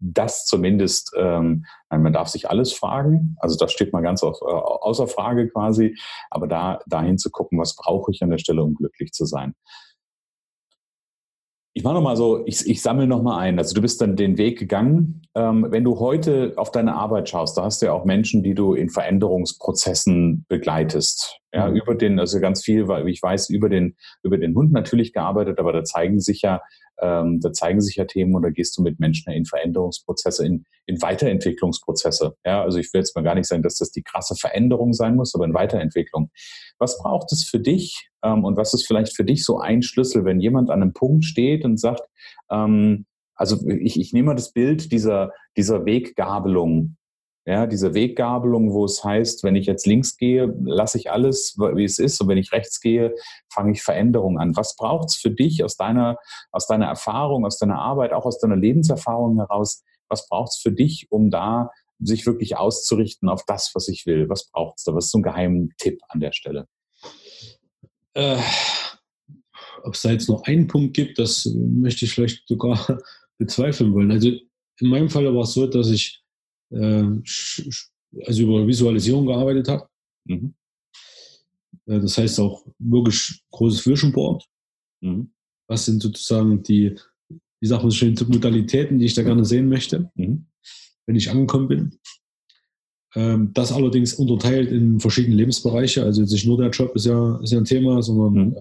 das 0.00 0.46
zumindest, 0.46 1.12
ähm, 1.18 1.66
man 1.90 2.12
darf 2.14 2.28
sich 2.28 2.49
alles 2.49 2.73
fragen, 2.73 3.37
also 3.40 3.58
das 3.58 3.73
steht 3.73 3.92
mal 3.92 4.00
ganz 4.00 4.23
auf, 4.23 4.40
äh, 4.40 4.46
außer 4.46 5.06
Frage 5.06 5.49
quasi, 5.49 5.96
aber 6.30 6.46
da 6.46 6.78
dahin 6.87 7.18
zu 7.18 7.30
gucken, 7.30 7.58
was 7.58 7.76
brauche 7.76 8.11
ich 8.11 8.23
an 8.23 8.30
der 8.30 8.38
Stelle, 8.38 8.62
um 8.62 8.75
glücklich 8.75 9.12
zu 9.12 9.26
sein. 9.26 9.54
Ich 11.76 11.83
mache 11.83 11.95
nochmal 11.95 12.16
so, 12.16 12.47
ich, 12.47 12.69
ich 12.69 12.81
sammle 12.81 13.09
nochmal 13.09 13.40
ein. 13.40 13.59
Also 13.59 13.75
du 13.75 13.83
bist 13.83 14.00
dann 14.00 14.14
den 14.14 14.38
Weg 14.38 14.61
gegangen. 14.61 15.23
Ähm, 15.35 15.66
wenn 15.71 15.83
du 15.83 15.99
heute 15.99 16.52
auf 16.54 16.71
deine 16.71 16.95
Arbeit 16.95 17.28
schaust, 17.28 17.59
da 17.59 17.64
hast 17.64 17.83
du 17.83 17.87
ja 17.87 17.93
auch 17.93 18.04
Menschen, 18.04 18.45
die 18.45 18.54
du 18.54 18.75
in 18.75 18.90
Veränderungsprozessen 18.90 20.47
begleitest. 20.49 21.40
Ja, 21.52 21.69
mhm. 21.69 21.76
über 21.76 21.97
den, 21.97 22.21
also 22.21 22.38
ganz 22.38 22.62
viel, 22.62 22.87
weil 22.87 23.09
ich 23.09 23.21
weiß, 23.21 23.50
über 23.50 23.69
den, 23.69 23.97
über 24.23 24.38
den 24.38 24.54
Hund 24.54 24.71
natürlich 24.71 25.12
gearbeitet, 25.12 25.59
aber 25.59 25.73
da 25.73 25.83
zeigen 25.83 26.21
sich 26.21 26.43
ja 26.43 26.61
ähm, 27.00 27.40
da 27.40 27.52
zeigen 27.52 27.80
sich 27.80 27.96
ja 27.96 28.04
Themen 28.04 28.34
oder 28.34 28.50
gehst 28.50 28.76
du 28.78 28.82
mit 28.82 29.00
Menschen 29.00 29.32
in 29.32 29.44
Veränderungsprozesse, 29.44 30.46
in, 30.46 30.64
in 30.86 31.00
Weiterentwicklungsprozesse. 31.02 32.36
Ja, 32.44 32.62
also 32.62 32.78
ich 32.78 32.92
will 32.92 33.00
jetzt 33.00 33.16
mal 33.16 33.22
gar 33.22 33.34
nicht 33.34 33.46
sagen, 33.46 33.62
dass 33.62 33.76
das 33.76 33.90
die 33.90 34.02
krasse 34.02 34.34
Veränderung 34.36 34.92
sein 34.92 35.16
muss, 35.16 35.34
aber 35.34 35.44
in 35.44 35.54
Weiterentwicklung. 35.54 36.30
Was 36.78 36.98
braucht 36.98 37.32
es 37.32 37.44
für 37.44 37.60
dich 37.60 38.08
ähm, 38.22 38.44
und 38.44 38.56
was 38.56 38.74
ist 38.74 38.86
vielleicht 38.86 39.16
für 39.16 39.24
dich 39.24 39.44
so 39.44 39.58
ein 39.58 39.82
Schlüssel, 39.82 40.24
wenn 40.24 40.40
jemand 40.40 40.70
an 40.70 40.82
einem 40.82 40.92
Punkt 40.92 41.24
steht 41.24 41.64
und 41.64 41.78
sagt, 41.78 42.02
ähm, 42.50 43.06
also 43.34 43.58
ich, 43.68 43.98
ich 43.98 44.12
nehme 44.12 44.26
mal 44.26 44.34
das 44.34 44.52
Bild 44.52 44.92
dieser, 44.92 45.32
dieser 45.56 45.84
Weggabelung. 45.84 46.96
Ja, 47.46 47.66
diese 47.66 47.92
Weggabelung, 47.92 48.72
wo 48.72 48.86
es 48.86 49.04
heißt, 49.04 49.44
wenn 49.44 49.54
ich 49.54 49.66
jetzt 49.66 49.86
links 49.86 50.16
gehe, 50.16 50.54
lasse 50.64 50.96
ich 50.96 51.10
alles, 51.10 51.56
wie 51.58 51.84
es 51.84 51.98
ist, 51.98 52.18
und 52.22 52.28
wenn 52.28 52.38
ich 52.38 52.52
rechts 52.52 52.80
gehe, 52.80 53.14
fange 53.52 53.72
ich 53.72 53.82
Veränderungen 53.82 54.38
an. 54.38 54.56
Was 54.56 54.76
braucht 54.76 55.10
es 55.10 55.16
für 55.16 55.30
dich 55.30 55.62
aus 55.62 55.76
deiner, 55.76 56.16
aus 56.52 56.66
deiner 56.66 56.86
Erfahrung, 56.86 57.44
aus 57.44 57.58
deiner 57.58 57.78
Arbeit, 57.78 58.14
auch 58.14 58.24
aus 58.24 58.38
deiner 58.38 58.56
Lebenserfahrung 58.56 59.36
heraus? 59.36 59.82
Was 60.08 60.26
braucht 60.26 60.52
es 60.52 60.58
für 60.58 60.72
dich, 60.72 61.08
um 61.10 61.30
da 61.30 61.70
sich 61.98 62.24
wirklich 62.24 62.56
auszurichten 62.56 63.28
auf 63.28 63.44
das, 63.44 63.72
was 63.74 63.88
ich 63.88 64.06
will? 64.06 64.30
Was 64.30 64.50
braucht 64.50 64.78
es 64.78 64.84
da? 64.84 64.94
Was 64.94 65.06
ist 65.06 65.10
so 65.10 65.18
ein 65.18 65.22
geheimer 65.22 65.66
Tipp 65.76 66.00
an 66.08 66.20
der 66.20 66.32
Stelle? 66.32 66.66
Äh, 68.14 68.38
ob 69.82 69.94
es 69.94 70.00
da 70.00 70.10
jetzt 70.10 70.30
noch 70.30 70.44
einen 70.44 70.66
Punkt 70.66 70.96
gibt, 70.96 71.18
das 71.18 71.46
möchte 71.54 72.06
ich 72.06 72.14
vielleicht 72.14 72.48
sogar 72.48 72.98
bezweifeln 73.38 73.92
wollen. 73.92 74.10
Also 74.10 74.28
in 74.28 74.88
meinem 74.88 75.10
Fall 75.10 75.26
war 75.34 75.42
es 75.42 75.52
so, 75.52 75.66
dass 75.66 75.90
ich 75.90 76.24
also 76.75 78.43
über 78.43 78.66
Visualisierung 78.66 79.26
gearbeitet 79.26 79.69
habe. 79.69 79.88
Mhm. 80.25 80.54
Äh, 81.87 82.00
das 82.00 82.19
heißt 82.19 82.40
auch 82.40 82.64
wirklich 82.78 83.43
großes 83.50 83.87
Vision 83.87 84.12
Board. 84.12 84.45
Mhm. 85.00 85.31
Was 85.66 85.87
sind 85.87 86.02
sozusagen 86.02 86.62
die, 86.62 86.97
wie 87.61 87.66
sagt 87.66 87.83
man 87.83 87.90
so 87.90 87.97
schön, 87.97 88.14
Modalitäten, 88.28 88.99
die 88.99 89.07
ich 89.07 89.14
da 89.14 89.23
gerne 89.23 89.45
sehen 89.45 89.69
möchte, 89.69 90.11
mhm. 90.14 90.47
wenn 91.07 91.16
ich 91.16 91.31
angekommen 91.31 91.69
bin. 91.69 91.99
Ähm, 93.14 93.52
das 93.54 93.73
allerdings 93.73 94.14
unterteilt 94.14 94.71
in 94.71 95.00
verschiedene 95.00 95.37
Lebensbereiche. 95.37 96.02
Also 96.02 96.23
nicht 96.23 96.47
nur 96.47 96.59
der 96.59 96.71
Job 96.71 96.95
ist 96.97 97.07
ja, 97.07 97.40
ist 97.43 97.52
ja 97.52 97.59
ein 97.59 97.64
Thema, 97.64 98.02
sondern 98.02 98.49
mhm. 98.49 98.57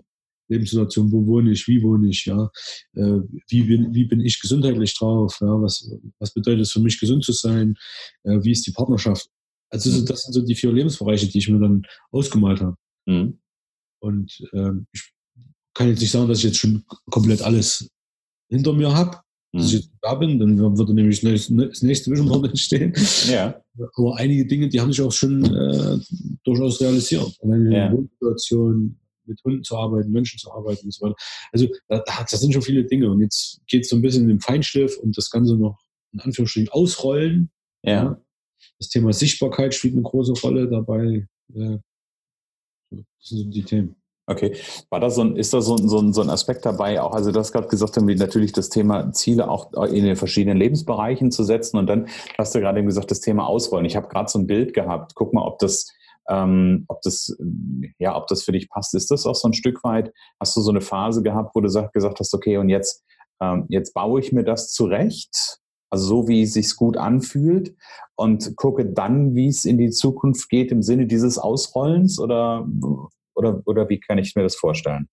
Lebenssituation, 0.53 1.11
wo 1.11 1.25
wohne 1.25 1.51
ich, 1.51 1.67
wie 1.67 1.81
wohne 1.83 2.09
ich, 2.09 2.25
ja, 2.25 2.49
äh, 2.95 3.19
wie, 3.49 3.63
bin, 3.63 3.93
wie 3.93 4.05
bin 4.05 4.21
ich 4.21 4.39
gesundheitlich 4.39 4.97
drauf, 4.97 5.37
ja, 5.41 5.61
was, 5.61 5.89
was 6.19 6.33
bedeutet 6.33 6.61
es 6.61 6.71
für 6.71 6.79
mich, 6.79 6.99
gesund 6.99 7.23
zu 7.23 7.31
sein, 7.31 7.75
äh, 8.23 8.39
wie 8.41 8.51
ist 8.51 8.65
die 8.65 8.71
Partnerschaft. 8.71 9.27
Also 9.69 9.89
mhm. 9.89 10.05
das 10.05 10.23
sind 10.23 10.33
so 10.33 10.41
die 10.41 10.55
vier 10.55 10.71
Lebensbereiche, 10.71 11.27
die 11.27 11.39
ich 11.39 11.49
mir 11.49 11.59
dann 11.59 11.83
ausgemalt 12.11 12.61
habe. 12.61 12.77
Mhm. 13.07 13.39
Und 14.01 14.31
ähm, 14.53 14.85
ich 14.91 15.11
kann 15.73 15.87
jetzt 15.87 16.01
nicht 16.01 16.11
sagen, 16.11 16.27
dass 16.27 16.39
ich 16.39 16.43
jetzt 16.45 16.57
schon 16.57 16.83
komplett 17.09 17.41
alles 17.41 17.89
hinter 18.49 18.73
mir 18.73 18.93
habe, 18.93 19.17
mhm. 19.51 19.57
dass 19.57 19.67
ich 19.67 19.73
jetzt 19.73 19.91
da 20.01 20.13
bin, 20.13 20.37
dann 20.37 20.59
würde 20.77 20.93
nämlich 20.93 21.21
das 21.21 21.49
nächste 21.81 22.11
Vision 22.11 22.27
Board 22.27 22.49
entstehen. 22.49 22.93
Ja. 23.31 23.59
Aber 23.95 24.17
einige 24.17 24.45
Dinge, 24.45 24.69
die 24.69 24.79
haben 24.79 24.91
sich 24.91 25.01
auch 25.01 25.11
schon 25.11 25.43
äh, 25.43 25.97
durchaus 26.43 26.79
realisiert. 26.79 27.35
Eine 27.41 27.75
ja. 27.75 27.91
Wohnsituation, 27.91 28.99
mit 29.25 29.39
Hunden 29.43 29.63
zu 29.63 29.77
arbeiten, 29.77 30.11
Menschen 30.11 30.39
zu 30.39 30.51
arbeiten 30.51 30.85
und 30.85 30.93
so 30.93 31.05
weiter. 31.05 31.15
Also 31.51 31.67
das 31.87 32.39
sind 32.39 32.53
schon 32.53 32.61
viele 32.61 32.83
Dinge. 32.83 33.09
Und 33.11 33.21
jetzt 33.21 33.61
geht 33.67 33.83
es 33.83 33.89
so 33.89 33.95
ein 33.95 34.01
bisschen 34.01 34.23
in 34.23 34.29
den 34.29 34.39
Feinschliff 34.39 34.97
und 34.97 35.17
das 35.17 35.29
Ganze 35.29 35.55
noch 35.55 35.79
in 36.11 36.19
Anführungsstrichen 36.19 36.69
ausrollen. 36.69 37.51
Ja. 37.83 38.21
Das 38.79 38.89
Thema 38.89 39.13
Sichtbarkeit 39.13 39.73
spielt 39.73 39.93
eine 39.93 40.03
große 40.03 40.33
Rolle 40.41 40.69
dabei. 40.69 41.27
Das 41.49 41.79
sind 43.21 43.51
die 43.51 43.63
Themen. 43.63 43.95
Okay. 44.25 44.55
War 44.89 45.01
da 45.01 45.09
so 45.09 45.21
ein, 45.21 45.35
ist 45.35 45.53
da 45.53 45.61
so 45.61 45.75
ein, 45.75 45.89
so, 45.89 45.99
ein, 45.99 46.13
so 46.13 46.21
ein 46.21 46.29
Aspekt 46.29 46.65
dabei, 46.65 47.01
auch, 47.01 47.13
also 47.13 47.31
du 47.31 47.39
hast 47.39 47.51
gerade 47.51 47.67
gesagt, 47.67 47.97
irgendwie 47.97 48.15
natürlich 48.15 48.53
das 48.53 48.69
Thema 48.69 49.11
Ziele 49.11 49.49
auch 49.49 49.73
in 49.87 50.05
den 50.05 50.15
verschiedenen 50.15 50.57
Lebensbereichen 50.57 51.29
zu 51.29 51.43
setzen 51.43 51.77
und 51.77 51.87
dann 51.87 52.07
hast 52.37 52.55
du 52.55 52.61
gerade 52.61 52.79
eben 52.79 52.87
gesagt, 52.87 53.11
das 53.11 53.19
Thema 53.19 53.45
Ausrollen. 53.45 53.85
Ich 53.85 53.97
habe 53.97 54.07
gerade 54.07 54.29
so 54.29 54.39
ein 54.39 54.47
Bild 54.47 54.73
gehabt. 54.73 55.13
Guck 55.15 55.33
mal, 55.33 55.45
ob 55.45 55.59
das 55.59 55.91
ähm, 56.29 56.85
ob 56.87 57.01
das, 57.01 57.35
ja, 57.99 58.15
ob 58.15 58.27
das 58.27 58.43
für 58.43 58.51
dich 58.51 58.69
passt. 58.69 58.93
Ist 58.95 59.11
das 59.11 59.25
auch 59.25 59.35
so 59.35 59.47
ein 59.47 59.53
Stück 59.53 59.83
weit? 59.83 60.13
Hast 60.39 60.55
du 60.55 60.61
so 60.61 60.71
eine 60.71 60.81
Phase 60.81 61.23
gehabt, 61.23 61.55
wo 61.55 61.61
du 61.61 61.67
gesagt 61.67 62.19
hast, 62.19 62.33
okay, 62.33 62.57
und 62.57 62.69
jetzt, 62.69 63.03
ähm, 63.41 63.65
jetzt 63.69 63.93
baue 63.93 64.19
ich 64.19 64.31
mir 64.31 64.43
das 64.43 64.71
zurecht? 64.71 65.59
Also 65.89 66.07
so, 66.07 66.27
wie 66.27 66.41
es 66.41 66.53
sich 66.53 66.75
gut 66.75 66.97
anfühlt 66.97 67.75
und 68.15 68.55
gucke 68.55 68.85
dann, 68.85 69.35
wie 69.35 69.47
es 69.47 69.63
in 69.63 69.77
die 69.77 69.91
Zukunft 69.91 70.49
geht 70.49 70.71
im 70.71 70.81
Sinne 70.81 71.05
dieses 71.05 71.37
Ausrollens 71.37 72.19
oder, 72.19 72.67
oder, 73.35 73.61
oder 73.65 73.89
wie 73.89 73.99
kann 73.99 74.17
ich 74.17 74.35
mir 74.35 74.41
das 74.41 74.55
vorstellen? 74.55 75.07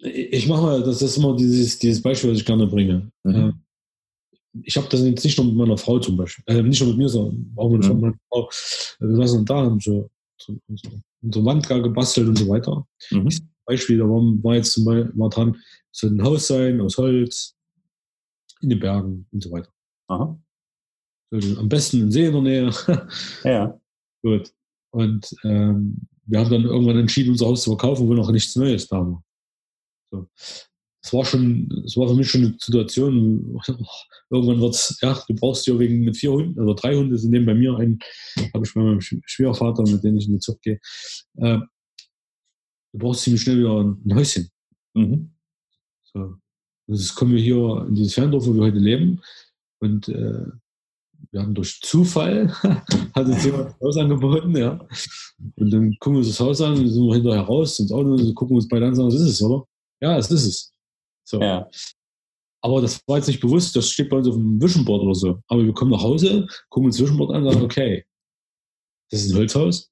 Ich 0.00 0.48
mache 0.48 0.62
mal, 0.62 0.82
das 0.82 1.02
ist 1.02 1.16
immer 1.18 1.36
dieses, 1.36 1.78
dieses 1.78 2.02
Beispiel, 2.02 2.30
was 2.30 2.38
ich 2.38 2.44
gerne 2.44 2.66
bringe. 2.66 3.10
Mhm. 3.24 3.62
Ich 4.64 4.76
habe 4.76 4.88
das 4.88 5.00
jetzt 5.02 5.24
nicht 5.24 5.38
nur 5.38 5.46
mit 5.46 5.56
meiner 5.56 5.76
Frau 5.76 5.98
zum 5.98 6.16
Beispiel, 6.16 6.44
äh, 6.46 6.62
nicht 6.62 6.80
nur 6.80 6.90
mit 6.90 6.98
mir, 6.98 7.08
sondern 7.08 7.52
auch 7.56 7.70
mit 7.70 7.84
mhm. 7.84 8.00
meiner 8.00 8.14
Frau. 8.28 8.48
Wir 9.00 9.16
saßen 9.16 9.44
da, 9.44 9.56
haben 9.56 9.80
so, 9.80 10.10
so, 10.40 10.54
so 10.74 10.90
unsere 11.22 11.44
Wand 11.44 11.68
gebastelt 11.68 12.28
und 12.28 12.36
so 12.36 12.48
weiter. 12.48 12.86
Mhm. 13.10 13.28
Beispiel, 13.66 13.98
da 13.98 14.04
war, 14.04 14.22
war 14.42 14.54
jetzt 14.54 14.72
zum 14.72 14.84
Beispiel 14.84 15.12
war 15.18 15.28
dran, 15.28 15.56
so 15.90 16.06
ein 16.06 16.22
Haus 16.22 16.46
sein 16.46 16.80
aus 16.80 16.96
Holz, 16.96 17.54
in 18.60 18.70
den 18.70 18.80
Bergen 18.80 19.26
und 19.30 19.42
so 19.42 19.50
weiter. 19.50 19.70
Aha. 20.08 20.38
Am 21.30 21.68
besten 21.68 22.02
ein 22.02 22.10
See 22.10 22.26
in 22.26 22.32
der 22.32 22.42
Nähe. 22.42 22.70
ja. 23.44 23.78
Gut. 24.22 24.52
Und 24.90 25.30
ähm, 25.44 26.08
wir 26.24 26.40
haben 26.40 26.50
dann 26.50 26.64
irgendwann 26.64 26.98
entschieden, 26.98 27.30
unser 27.30 27.46
Haus 27.46 27.62
zu 27.62 27.70
verkaufen, 27.70 28.08
wo 28.08 28.14
noch 28.14 28.30
nichts 28.30 28.56
Neues 28.56 28.88
da 28.88 28.98
war. 28.98 29.22
So 30.10 30.26
es 31.08 31.14
war 31.14 31.24
schon, 31.24 31.84
es 31.86 31.96
war 31.96 32.06
für 32.06 32.14
mich 32.14 32.30
schon 32.30 32.44
eine 32.44 32.54
Situation, 32.60 33.58
irgendwann 34.30 34.60
wird 34.60 34.74
es, 34.74 34.98
ja, 35.00 35.18
du 35.26 35.34
brauchst 35.34 35.66
ja 35.66 35.78
wegen 35.78 36.04
mit 36.04 36.18
vier 36.18 36.32
Hunden, 36.32 36.60
also 36.60 36.74
drei 36.74 36.94
Hunde 36.94 37.16
sind 37.16 37.30
neben 37.30 37.46
bei 37.46 37.54
mir, 37.54 37.76
einen 37.78 37.98
habe 38.52 38.66
ich 38.66 38.74
bei 38.74 38.82
meinem 38.82 39.00
Schwiegervater, 39.00 39.84
mit 39.84 40.04
dem 40.04 40.18
ich 40.18 40.26
in 40.26 40.34
die 40.34 40.38
Zucht 40.38 40.60
gehe. 40.60 40.78
Äh, 41.38 41.60
du 42.92 42.98
brauchst 42.98 43.22
ziemlich 43.22 43.40
schnell 43.40 43.58
wieder 43.58 43.80
ein 43.80 44.14
Häuschen. 44.14 44.50
Mhm. 44.92 45.30
So. 46.12 46.34
Jetzt 46.88 47.14
kommen 47.14 47.32
wir 47.32 47.40
hier 47.40 47.86
in 47.88 47.94
dieses 47.94 48.14
Ferndorf, 48.14 48.46
wo 48.46 48.54
wir 48.54 48.64
heute 48.64 48.78
leben. 48.78 49.20
Und 49.80 50.08
äh, 50.08 50.44
wir 51.30 51.40
haben 51.40 51.54
durch 51.54 51.80
Zufall, 51.80 52.48
hat 53.14 53.26
uns 53.26 53.44
jemand 53.44 53.68
das 53.68 53.80
Haus 53.80 53.96
angeboten, 53.96 54.56
ja. 54.56 54.78
Und 55.56 55.70
dann 55.70 55.96
gucken 56.00 56.14
wir 56.14 56.18
uns 56.18 56.28
das 56.28 56.40
Haus 56.40 56.60
an, 56.60 56.76
sind 56.76 57.06
wir 57.06 57.14
hinterher 57.14 57.42
raus 57.42 57.78
ins 57.78 57.92
Auto 57.92 58.10
und 58.10 58.34
gucken 58.34 58.56
uns 58.56 58.68
beide 58.68 58.84
an 58.84 58.90
und 58.90 58.96
sagen, 58.96 59.10
das 59.10 59.20
ist 59.20 59.28
es, 59.28 59.42
oder? 59.42 59.64
Ja, 60.00 60.16
das 60.16 60.30
ist 60.30 60.46
es. 60.46 60.74
So. 61.28 61.40
Ja. 61.42 61.68
Aber 62.62 62.80
das 62.80 63.00
war 63.06 63.18
jetzt 63.18 63.26
nicht 63.26 63.40
bewusst, 63.40 63.76
das 63.76 63.90
steht 63.90 64.08
bei 64.08 64.16
uns 64.16 64.26
auf 64.26 64.34
dem 64.34 64.60
Vision 64.60 64.84
Board 64.84 65.02
oder 65.02 65.14
so. 65.14 65.42
Aber 65.46 65.64
wir 65.64 65.72
kommen 65.74 65.90
nach 65.90 66.02
Hause, 66.02 66.48
gucken 66.70 66.86
uns 66.86 66.98
Vision 66.98 67.18
Board 67.18 67.34
an 67.34 67.44
und 67.44 67.52
sagen, 67.52 67.64
okay, 67.64 68.04
das 69.10 69.24
ist 69.24 69.32
ein 69.32 69.38
Holzhaus. 69.38 69.90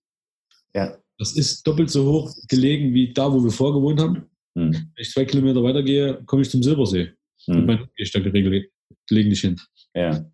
Ja. 0.74 0.96
Das 1.18 1.32
ist 1.36 1.66
doppelt 1.66 1.90
so 1.90 2.10
hoch 2.10 2.34
gelegen 2.48 2.92
wie 2.92 3.12
da, 3.12 3.32
wo 3.32 3.42
wir 3.42 3.50
vorgewohnt 3.50 4.00
haben. 4.00 4.30
Hm. 4.56 4.72
Wenn 4.72 4.92
ich 4.96 5.10
zwei 5.10 5.24
Kilometer 5.24 5.62
weitergehe, 5.62 6.22
komme 6.24 6.42
ich 6.42 6.50
zum 6.50 6.62
Silbersee. 6.62 7.12
Hm. 7.44 7.56
Und 7.56 7.66
mein 7.66 7.78
gehe 7.78 8.04
ich 8.04 8.10
da 8.10 8.20
gelegentlich 8.20 9.40
hin. 9.40 9.60
Ja. 9.94 10.24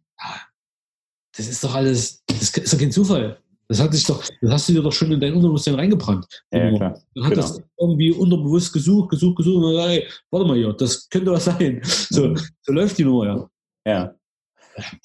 das 1.36 1.48
ist 1.48 1.62
doch 1.62 1.74
alles, 1.74 2.22
das 2.26 2.56
ist 2.56 2.72
doch 2.72 2.78
kein 2.78 2.92
Zufall. 2.92 3.42
Das 3.72 3.80
hat 3.80 3.94
sich 3.94 4.04
doch, 4.04 4.22
das 4.42 4.50
hast 4.50 4.68
du 4.68 4.74
dir 4.74 4.82
doch 4.82 4.92
schon 4.92 5.10
in 5.12 5.18
dein 5.18 5.32
Unterbewusstsein 5.32 5.76
reingebrannt. 5.76 6.26
Ja, 6.52 6.76
klar. 6.76 7.00
Dann 7.14 7.24
hat 7.24 7.30
genau. 7.30 7.42
das 7.42 7.62
irgendwie 7.78 8.10
unterbewusst 8.10 8.70
gesucht, 8.70 9.08
gesucht, 9.08 9.38
gesucht 9.38 9.64
und 9.64 9.74
dann, 9.74 9.88
ey, 9.88 10.06
warte 10.30 10.46
mal 10.46 10.58
hier, 10.58 10.74
das 10.74 11.08
könnte 11.08 11.32
was 11.32 11.46
sein. 11.46 11.80
So, 11.82 12.28
mhm. 12.28 12.38
so 12.60 12.72
läuft 12.74 12.98
die 12.98 13.04
Nummer, 13.04 13.24
ja. 13.24 13.50
Ja. 13.86 14.14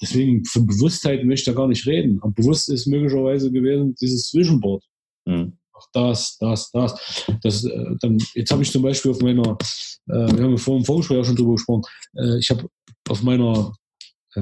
Deswegen 0.02 0.44
von 0.44 0.66
Bewusstheit 0.66 1.24
möchte 1.24 1.50
ich 1.50 1.54
da 1.54 1.58
gar 1.58 1.66
nicht 1.66 1.86
reden. 1.86 2.18
Aber 2.20 2.30
bewusst 2.32 2.68
ist 2.68 2.86
möglicherweise 2.86 3.50
gewesen 3.50 3.94
dieses 4.02 4.34
Vision 4.34 4.60
Board. 4.60 4.84
Mhm. 5.24 5.54
Das, 5.94 6.36
das, 6.36 6.70
das. 6.70 7.24
das 7.40 7.64
äh, 7.64 7.96
dann, 8.02 8.18
jetzt 8.34 8.50
habe 8.50 8.62
ich 8.62 8.70
zum 8.70 8.82
Beispiel 8.82 9.12
auf 9.12 9.22
meiner, 9.22 9.56
äh, 10.08 10.36
wir 10.36 10.44
haben 10.44 10.58
vor 10.58 10.76
dem 10.76 10.84
Vorgespräch 10.84 11.20
auch 11.20 11.24
schon 11.24 11.36
drüber 11.36 11.52
gesprochen, 11.52 11.84
äh, 12.18 12.36
ich 12.38 12.50
habe 12.50 12.68
auf 13.08 13.22
meiner, 13.22 13.72
äh, 14.34 14.40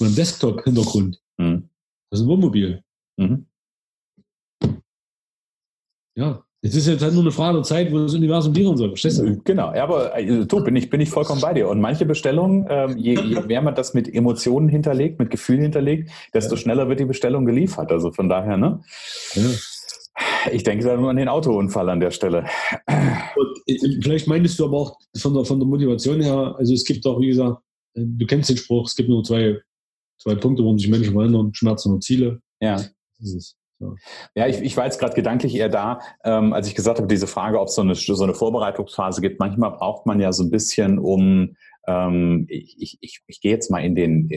meinem 0.00 0.14
Desktop-Hintergrund, 0.16 1.20
mhm. 1.38 1.70
das 2.10 2.18
ist 2.18 2.26
ein 2.26 2.28
Wohnmobil. 2.28 2.82
Mhm. 3.16 3.46
Ja, 6.16 6.46
es 6.62 6.74
ist 6.74 6.88
jetzt 6.88 7.02
halt 7.02 7.12
nur 7.12 7.22
eine 7.22 7.30
Frage 7.30 7.58
der 7.58 7.62
Zeit, 7.62 7.92
wo 7.92 7.98
das 7.98 8.14
Universum 8.14 8.52
liefern 8.52 8.76
soll. 8.76 8.88
Verstehst 8.88 9.20
du? 9.20 9.40
Genau, 9.44 9.74
ja, 9.74 9.84
aber 9.84 10.16
äh, 10.18 10.46
du, 10.46 10.64
bin 10.64 10.74
ich, 10.74 10.90
bin 10.90 11.00
ich 11.00 11.10
vollkommen 11.10 11.40
bei 11.40 11.52
dir. 11.54 11.68
Und 11.68 11.80
manche 11.80 12.06
Bestellungen, 12.06 12.66
ähm, 12.68 12.96
je, 12.96 13.14
je, 13.20 13.40
mehr 13.46 13.62
man 13.62 13.74
das 13.74 13.94
mit 13.94 14.12
Emotionen 14.12 14.68
hinterlegt, 14.68 15.18
mit 15.18 15.30
Gefühlen 15.30 15.62
hinterlegt, 15.62 16.10
desto 16.34 16.54
ja. 16.54 16.60
schneller 16.60 16.88
wird 16.88 16.98
die 17.00 17.04
Bestellung 17.04 17.44
geliefert. 17.44 17.92
Also 17.92 18.10
von 18.10 18.28
daher, 18.28 18.56
ne? 18.56 18.80
Ja. 19.34 19.42
Ich 20.50 20.62
denke 20.62 20.84
da 20.84 20.96
nur 20.96 21.10
an 21.10 21.16
den 21.16 21.28
Autounfall 21.28 21.88
an 21.90 22.00
der 22.00 22.10
Stelle. 22.10 22.46
Und 22.86 23.58
äh, 23.66 24.00
vielleicht 24.02 24.26
meintest 24.26 24.58
du 24.58 24.64
aber 24.64 24.78
auch 24.78 24.98
von 25.18 25.34
der, 25.34 25.44
von 25.44 25.60
der 25.60 25.68
Motivation 25.68 26.20
her, 26.20 26.54
also 26.58 26.72
es 26.72 26.84
gibt 26.84 27.06
auch, 27.06 27.20
wie 27.20 27.28
gesagt, 27.28 27.60
äh, 27.94 28.02
du 28.04 28.26
kennst 28.26 28.48
den 28.48 28.56
Spruch, 28.56 28.86
es 28.86 28.96
gibt 28.96 29.08
nur 29.08 29.22
zwei, 29.22 29.60
zwei 30.18 30.34
Punkte, 30.34 30.62
warum 30.62 30.78
sich 30.78 30.88
Menschen 30.88 31.12
verändern, 31.12 31.52
Schmerzen 31.52 31.92
und 31.92 32.02
Ziele. 32.02 32.40
Ja. 32.60 32.80
Ist 33.18 33.56
so. 33.78 33.96
Ja, 34.34 34.46
ich, 34.46 34.60
ich 34.62 34.76
war 34.76 34.84
jetzt 34.84 34.98
gerade 34.98 35.14
gedanklich 35.14 35.54
eher 35.54 35.68
da, 35.68 36.00
ähm, 36.24 36.52
als 36.52 36.66
ich 36.66 36.74
gesagt 36.74 36.98
habe, 36.98 37.08
diese 37.08 37.26
Frage, 37.26 37.60
ob 37.60 37.68
es 37.68 37.74
so 37.74 37.82
eine, 37.82 37.94
so 37.94 38.22
eine 38.22 38.34
Vorbereitungsphase 38.34 39.20
gibt. 39.20 39.38
Manchmal 39.38 39.72
braucht 39.72 40.06
man 40.06 40.18
ja 40.18 40.32
so 40.32 40.44
ein 40.44 40.50
bisschen, 40.50 40.98
um, 40.98 41.56
ähm, 41.86 42.46
ich, 42.48 42.76
ich, 42.80 42.98
ich, 43.00 43.20
ich 43.26 43.40
gehe 43.40 43.52
jetzt 43.52 43.70
mal 43.70 43.84
in 43.84 43.94
den, 43.94 44.28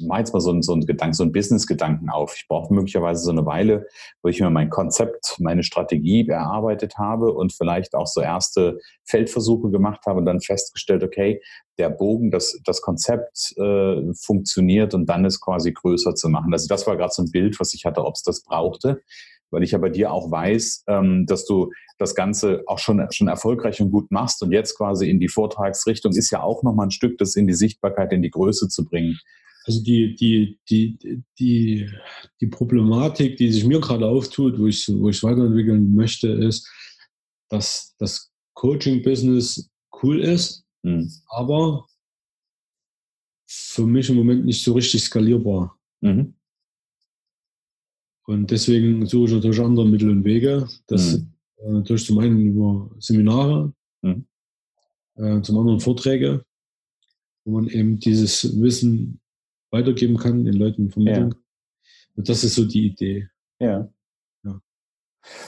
mache 0.00 0.20
jetzt 0.20 0.32
mal 0.32 0.40
so 0.40 0.50
einen, 0.50 0.62
so 0.62 0.72
einen 0.72 0.86
Gedanken, 0.86 1.14
so 1.14 1.22
einen 1.22 1.32
Business-Gedanken 1.32 2.10
auf. 2.10 2.34
Ich 2.36 2.46
brauche 2.48 2.72
möglicherweise 2.72 3.22
so 3.22 3.30
eine 3.30 3.46
Weile, 3.46 3.86
wo 4.22 4.28
ich 4.28 4.40
mir 4.40 4.50
mein 4.50 4.70
Konzept, 4.70 5.36
meine 5.38 5.62
Strategie 5.62 6.26
erarbeitet 6.28 6.98
habe 6.98 7.32
und 7.32 7.52
vielleicht 7.52 7.94
auch 7.94 8.06
so 8.06 8.20
erste 8.20 8.78
Feldversuche 9.04 9.70
gemacht 9.70 10.06
habe 10.06 10.20
und 10.20 10.26
dann 10.26 10.40
festgestellt, 10.40 11.02
okay, 11.02 11.40
der 11.78 11.90
Bogen, 11.90 12.30
das, 12.30 12.58
das 12.64 12.80
Konzept 12.80 13.54
äh, 13.56 14.02
funktioniert 14.14 14.94
und 14.94 15.06
dann 15.06 15.24
ist 15.24 15.40
quasi 15.40 15.72
größer 15.72 16.14
zu 16.14 16.28
machen. 16.28 16.52
Also 16.52 16.66
das 16.68 16.86
war 16.86 16.96
gerade 16.96 17.12
so 17.12 17.22
ein 17.22 17.30
Bild, 17.30 17.58
was 17.60 17.74
ich 17.74 17.84
hatte, 17.84 18.04
ob 18.04 18.14
es 18.14 18.22
das 18.22 18.42
brauchte 18.42 19.00
weil 19.50 19.62
ich 19.62 19.72
ja 19.72 19.78
bei 19.78 19.88
dir 19.88 20.12
auch 20.12 20.30
weiß, 20.30 20.84
ähm, 20.88 21.26
dass 21.26 21.44
du 21.44 21.72
das 21.98 22.14
Ganze 22.14 22.62
auch 22.66 22.78
schon, 22.78 23.04
schon 23.10 23.28
erfolgreich 23.28 23.80
und 23.80 23.90
gut 23.90 24.10
machst 24.10 24.42
und 24.42 24.52
jetzt 24.52 24.76
quasi 24.76 25.08
in 25.08 25.20
die 25.20 25.28
Vortragsrichtung 25.28 26.12
ist 26.12 26.30
ja 26.30 26.42
auch 26.42 26.62
nochmal 26.62 26.86
ein 26.86 26.92
Stück, 26.92 27.18
das 27.18 27.36
in 27.36 27.46
die 27.46 27.54
Sichtbarkeit, 27.54 28.12
in 28.12 28.22
die 28.22 28.30
Größe 28.30 28.68
zu 28.68 28.84
bringen. 28.84 29.18
Also 29.68 29.82
die, 29.82 30.14
die, 30.14 30.58
die, 30.70 31.22
die, 31.38 31.90
die 32.40 32.46
Problematik, 32.46 33.36
die 33.36 33.52
sich 33.52 33.66
mir 33.66 33.78
gerade 33.80 34.06
auftut, 34.06 34.58
wo 34.58 34.66
ich, 34.66 34.88
wo 34.88 35.10
ich 35.10 35.22
weiterentwickeln 35.22 35.94
möchte, 35.94 36.28
ist, 36.28 36.66
dass 37.50 37.94
das 37.98 38.32
Coaching-Business 38.54 39.70
cool 40.02 40.20
ist, 40.20 40.64
mhm. 40.82 41.12
aber 41.26 41.86
für 43.46 43.86
mich 43.86 44.08
im 44.08 44.16
Moment 44.16 44.46
nicht 44.46 44.64
so 44.64 44.72
richtig 44.72 45.02
skalierbar. 45.02 45.78
Mhm. 46.00 46.32
Und 48.24 48.50
deswegen 48.50 49.04
suche 49.04 49.26
ich 49.26 49.34
natürlich 49.34 49.60
andere 49.60 49.86
Mittel 49.86 50.08
und 50.08 50.24
Wege. 50.24 50.66
Das 50.86 51.18
mhm. 51.18 51.34
äh, 51.58 51.72
natürlich 51.72 52.06
zum 52.06 52.20
einen 52.20 52.40
über 52.40 52.90
Seminare, 53.00 53.74
mhm. 54.00 54.26
äh, 55.16 55.42
zum 55.42 55.58
anderen 55.58 55.80
Vorträge, 55.80 56.42
wo 57.44 57.52
man 57.52 57.68
eben 57.68 57.98
dieses 57.98 58.58
Wissen 58.62 59.20
weitergeben 59.70 60.16
kann, 60.16 60.44
den 60.44 60.54
Leuten 60.54 60.90
vermitteln. 60.90 61.30
Ja. 61.30 61.38
Und 62.16 62.28
das 62.28 62.44
ist 62.44 62.54
so 62.54 62.64
die 62.64 62.86
Idee. 62.86 63.28
Ja. 63.60 63.88
Ja, 64.44 64.60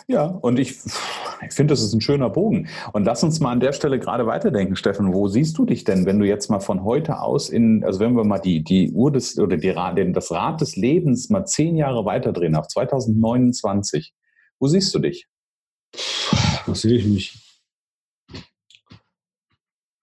ja 0.06 0.24
und 0.26 0.59
ich, 0.59 0.78
ich 1.46 1.52
finde, 1.52 1.72
das 1.72 1.83
ist 1.83 1.92
ein 1.92 2.00
schöner 2.00 2.30
Bogen. 2.30 2.68
Und 2.92 3.04
lass 3.04 3.22
uns 3.22 3.40
mal 3.40 3.52
an 3.52 3.61
der 3.61 3.72
Stelle 3.72 3.98
gerade 3.98 4.26
weiterdenken, 4.26 4.76
Steffen. 4.76 5.12
Wo 5.12 5.28
siehst 5.28 5.59
du 5.59 5.64
dich 5.64 5.85
denn, 5.85 6.06
wenn 6.06 6.18
du 6.18 6.26
jetzt 6.26 6.50
mal 6.50 6.61
von 6.61 6.85
heute 6.85 7.20
aus 7.20 7.48
in, 7.48 7.85
also 7.85 8.00
wenn 8.00 8.14
wir 8.14 8.24
mal 8.24 8.38
die, 8.38 8.62
die 8.62 8.92
Uhr 8.92 9.11
des, 9.11 9.38
oder 9.38 9.56
die, 9.56 9.74
den, 9.96 10.12
das 10.12 10.30
Rad 10.30 10.61
des 10.61 10.76
Lebens 10.76 11.30
mal 11.30 11.44
zehn 11.44 11.76
Jahre 11.76 12.04
weiterdrehen, 12.04 12.54
auf 12.54 12.68
2029, 12.68 14.14
wo 14.59 14.66
siehst 14.66 14.94
du 14.94 14.98
dich? 14.98 15.26
Wo 16.66 16.74
sehe 16.74 16.98
ich 16.98 17.06
mich? 17.06 17.50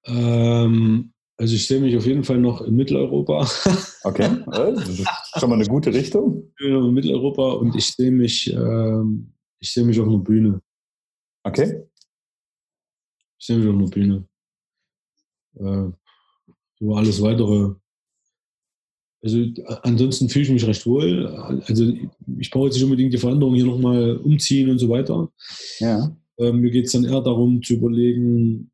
Ähm, 0.06 1.14
also 1.38 1.54
ich 1.54 1.68
sehe 1.68 1.80
mich 1.80 1.96
auf 1.96 2.06
jeden 2.06 2.24
Fall 2.24 2.40
noch 2.40 2.62
in 2.62 2.76
Mitteleuropa. 2.76 3.48
Okay, 4.04 4.30
das 4.46 4.88
ist 4.88 5.06
schon 5.38 5.50
mal 5.50 5.56
eine 5.56 5.66
gute 5.66 5.94
Richtung. 5.94 6.54
In 6.62 6.94
Mitteleuropa 6.94 7.54
und 7.54 7.76
ich 7.76 7.88
sehe 7.88 8.12
mich, 8.12 8.50
ähm, 8.54 9.34
ich 9.60 9.74
sehe 9.74 9.84
mich 9.84 10.00
auf 10.00 10.08
einer 10.08 10.20
Bühne. 10.20 10.62
Okay. 11.44 11.84
Ich 13.38 13.48
sehe 13.48 13.58
mich 13.58 13.68
auf 13.68 13.76
einer 13.76 13.88
Bühne. 13.88 14.26
Äh, 15.56 15.92
über 16.80 16.98
alles 16.98 17.22
weitere. 17.22 17.74
Also 19.22 19.46
ansonsten 19.82 20.30
fühle 20.30 20.46
ich 20.46 20.52
mich 20.52 20.68
recht 20.68 20.86
wohl. 20.86 21.28
Also 21.66 21.92
ich 22.40 22.50
brauche 22.50 22.68
jetzt 22.68 22.76
nicht 22.76 22.86
unbedingt 22.86 23.14
die 23.14 23.18
Veränderung 23.18 23.56
hier 23.56 23.66
nochmal 23.66 24.18
umziehen 24.18 24.70
und 24.70 24.80
so 24.80 24.88
weiter. 24.88 25.30
Ja. 25.80 26.16
Äh, 26.38 26.54
mir 26.54 26.72
geht 26.72 26.86
es 26.86 26.94
dann 26.94 27.04
eher 27.04 27.22
darum 27.22 27.62
zu 27.62 27.74
überlegen, 27.74 28.72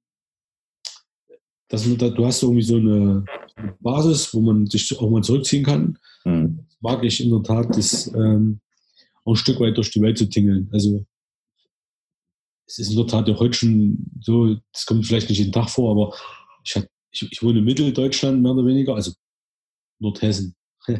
dass 1.73 1.87
man 1.87 1.97
da, 1.97 2.07
du 2.09 2.23
hast 2.23 2.43
irgendwie 2.43 2.61
so 2.61 2.75
eine 2.75 3.25
Basis, 3.79 4.31
wo 4.31 4.41
man 4.41 4.67
sich 4.67 4.95
auch 4.99 5.09
mal 5.09 5.23
zurückziehen 5.23 5.65
kann. 5.65 5.97
Mhm. 6.23 6.59
Mag 6.81 7.03
ich 7.03 7.19
in 7.19 7.31
der 7.31 7.41
Tat, 7.41 7.75
das 7.75 8.13
ähm, 8.13 8.59
auch 9.25 9.33
ein 9.33 9.35
Stück 9.35 9.59
weit 9.59 9.75
durch 9.75 9.89
die 9.89 10.01
Welt 10.01 10.19
zu 10.19 10.29
tingeln. 10.29 10.69
Also 10.71 11.03
es 12.67 12.77
ist 12.77 12.91
in 12.91 12.97
der 12.97 13.07
Tat 13.07 13.27
ja 13.27 13.39
heute 13.39 13.57
schon 13.57 14.05
so, 14.21 14.55
das 14.71 14.85
kommt 14.85 15.03
vielleicht 15.07 15.29
nicht 15.29 15.39
jeden 15.39 15.51
Tag 15.51 15.67
vor, 15.67 15.89
aber 15.89 16.15
ich, 16.63 16.75
hat, 16.75 16.87
ich, 17.09 17.27
ich 17.31 17.41
wohne 17.41 17.57
in 17.57 17.65
Mitteldeutschland 17.65 18.43
mehr 18.43 18.51
oder 18.51 18.67
weniger, 18.67 18.93
also 18.93 19.11
Nordhessen. 19.99 20.55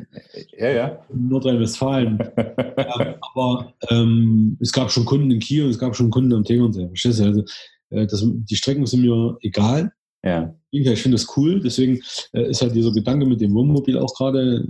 Ja, 0.57 0.69
ja. 0.69 1.05
Nordrhein-Westfalen. 1.13 2.17
ja, 2.17 3.19
aber 3.35 3.75
ähm, 3.89 4.57
es 4.59 4.71
gab 4.71 4.89
schon 4.89 5.05
Kunden 5.05 5.29
in 5.29 5.39
Kiel 5.39 5.65
und 5.65 5.69
es 5.69 5.77
gab 5.77 5.95
schon 5.95 6.09
Kunden 6.09 6.33
am 6.33 6.43
Tegernsee. 6.43 6.87
Verstehst 6.87 7.19
du? 7.19 7.25
Also, 7.25 7.43
äh, 7.89 8.07
das, 8.07 8.25
die 8.25 8.55
Strecken 8.55 8.87
sind 8.87 9.01
mir 9.01 9.37
egal. 9.41 9.93
Ja. 10.23 10.55
Ich 10.73 11.01
finde 11.01 11.17
das 11.17 11.37
cool, 11.37 11.59
deswegen 11.59 12.01
äh, 12.33 12.49
ist 12.49 12.61
halt 12.61 12.75
dieser 12.75 12.91
Gedanke 12.91 13.27
mit 13.27 13.41
dem 13.41 13.53
Wohnmobil 13.53 13.97
auch 13.99 14.13
gerade 14.15 14.67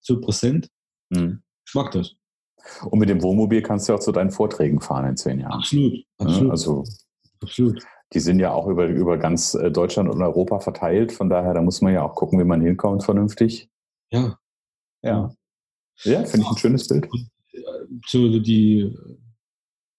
so 0.00 0.20
präsent. 0.20 0.68
Mhm. 1.10 1.42
Ich 1.66 1.74
mag 1.74 1.90
das. 1.90 2.14
Und 2.84 3.00
mit 3.00 3.08
dem 3.08 3.20
Wohnmobil 3.22 3.60
kannst 3.60 3.88
du 3.88 3.94
auch 3.94 4.00
zu 4.00 4.12
deinen 4.12 4.30
Vorträgen 4.30 4.80
fahren 4.80 5.08
in 5.08 5.16
zehn 5.16 5.40
Jahren. 5.40 5.58
Absolut. 5.58 6.04
absolut. 6.18 6.50
Also 6.50 6.84
absolut. 7.40 7.82
Die 8.12 8.20
sind 8.20 8.38
ja 8.38 8.52
auch 8.52 8.68
über, 8.68 8.86
über 8.86 9.18
ganz 9.18 9.54
äh, 9.54 9.70
Deutschland 9.72 10.08
und 10.08 10.22
Europa 10.22 10.60
verteilt. 10.60 11.12
Von 11.12 11.28
daher, 11.28 11.54
da 11.54 11.62
muss 11.62 11.80
man 11.80 11.94
ja 11.94 12.04
auch 12.04 12.14
gucken, 12.14 12.38
wie 12.38 12.44
man 12.44 12.60
hinkommt 12.60 13.02
vernünftig. 13.02 13.68
Ja. 14.12 14.38
Ja. 15.02 15.34
Ja, 16.02 16.24
finde 16.24 16.46
ich 16.46 16.50
ein 16.50 16.58
schönes 16.58 16.86
Bild. 16.88 17.08
Äh, 17.52 17.60
so 18.06 18.38
die, 18.38 18.94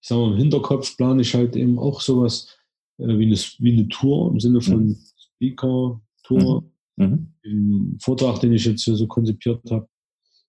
ich 0.00 0.08
sag 0.08 0.16
mal, 0.16 0.32
im 0.32 0.38
Hinterkopf 0.38 0.96
plane 0.96 1.20
ich 1.20 1.34
halt 1.34 1.56
eben 1.56 1.78
auch 1.78 2.00
sowas 2.00 2.48
wie, 2.96 3.26
eine, 3.26 3.36
wie 3.58 3.72
eine 3.72 3.88
Tour 3.88 4.30
im 4.30 4.40
Sinne 4.40 4.60
von 4.60 4.86
mhm. 4.86 4.96
Speaker-Tour. 5.42 6.64
Mhm. 6.96 7.04
mhm. 7.04 7.28
Im 7.44 7.98
Vortrag, 8.00 8.40
den 8.40 8.52
ich 8.52 8.64
jetzt 8.64 8.84
hier 8.84 8.94
so 8.94 9.08
konzipiert 9.08 9.68
habe, 9.70 9.88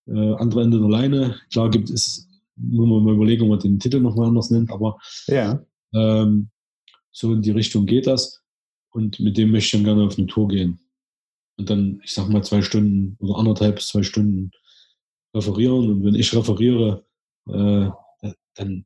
äh, 0.08 0.34
andere 0.36 0.62
Ende 0.62 0.80
der 0.80 0.90
Leine. 0.90 1.36
Klar 1.52 1.72
gibt 1.72 1.90
es, 1.90 2.30
muss 2.56 2.88
man 2.88 3.04
mal 3.04 3.16
überlegen, 3.16 3.44
ob 3.44 3.50
man 3.50 3.60
den 3.60 3.80
Titel 3.80 4.00
nochmal 4.00 4.28
anders 4.28 4.52
nennt, 4.52 4.72
aber 4.72 5.00
ja. 5.28 5.66
ähm, 5.96 6.50
so 7.12 7.34
in 7.34 7.42
die 7.42 7.52
Richtung 7.52 7.86
geht 7.86 8.06
das. 8.06 8.42
Und 8.92 9.20
mit 9.20 9.38
dem 9.38 9.52
möchte 9.52 9.66
ich 9.66 9.72
dann 9.72 9.86
gerne 9.86 10.06
auf 10.06 10.18
eine 10.18 10.28
Tour 10.28 10.48
gehen. 10.50 10.80
Und 11.58 11.70
dann, 11.70 12.00
ich 12.04 12.14
sag 12.14 12.30
mal, 12.30 12.44
zwei 12.44 12.62
Stunden 12.62 13.16
oder 13.20 13.40
anderthalb 13.40 13.76
bis 13.76 13.88
zwei 13.88 14.04
Stunden 14.04 14.52
referieren. 15.36 15.90
Und 15.90 16.06
wenn 16.06 16.16
ich 16.16 16.36
referiere, 16.36 17.06
äh, 17.48 17.90
dann 18.56 18.86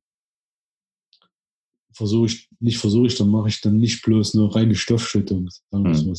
versuche 1.97 2.27
ich, 2.27 2.49
nicht 2.59 2.77
versuche 2.77 3.07
ich, 3.07 3.17
dann 3.17 3.29
mache 3.29 3.49
ich 3.49 3.59
dann 3.61 3.77
nicht 3.77 4.03
bloß 4.03 4.35
nur 4.35 4.55
reine 4.55 4.75
Stoffschüttung. 4.75 5.49
Hm. 5.71 6.17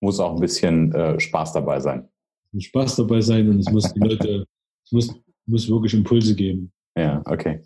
Muss 0.00 0.20
auch 0.20 0.34
ein 0.34 0.40
bisschen 0.40 0.92
äh, 0.92 1.18
Spaß 1.18 1.52
dabei 1.52 1.80
sein. 1.80 2.08
Muss 2.52 2.64
Spaß 2.64 2.96
dabei 2.96 3.20
sein 3.20 3.48
und 3.48 3.60
es 3.60 3.70
muss 3.70 3.92
die 3.92 4.00
Leute, 4.06 4.46
es 4.84 4.92
muss, 4.92 5.14
muss 5.46 5.68
wirklich 5.68 5.94
Impulse 5.94 6.34
geben. 6.34 6.72
Ja, 6.96 7.22
okay. 7.24 7.62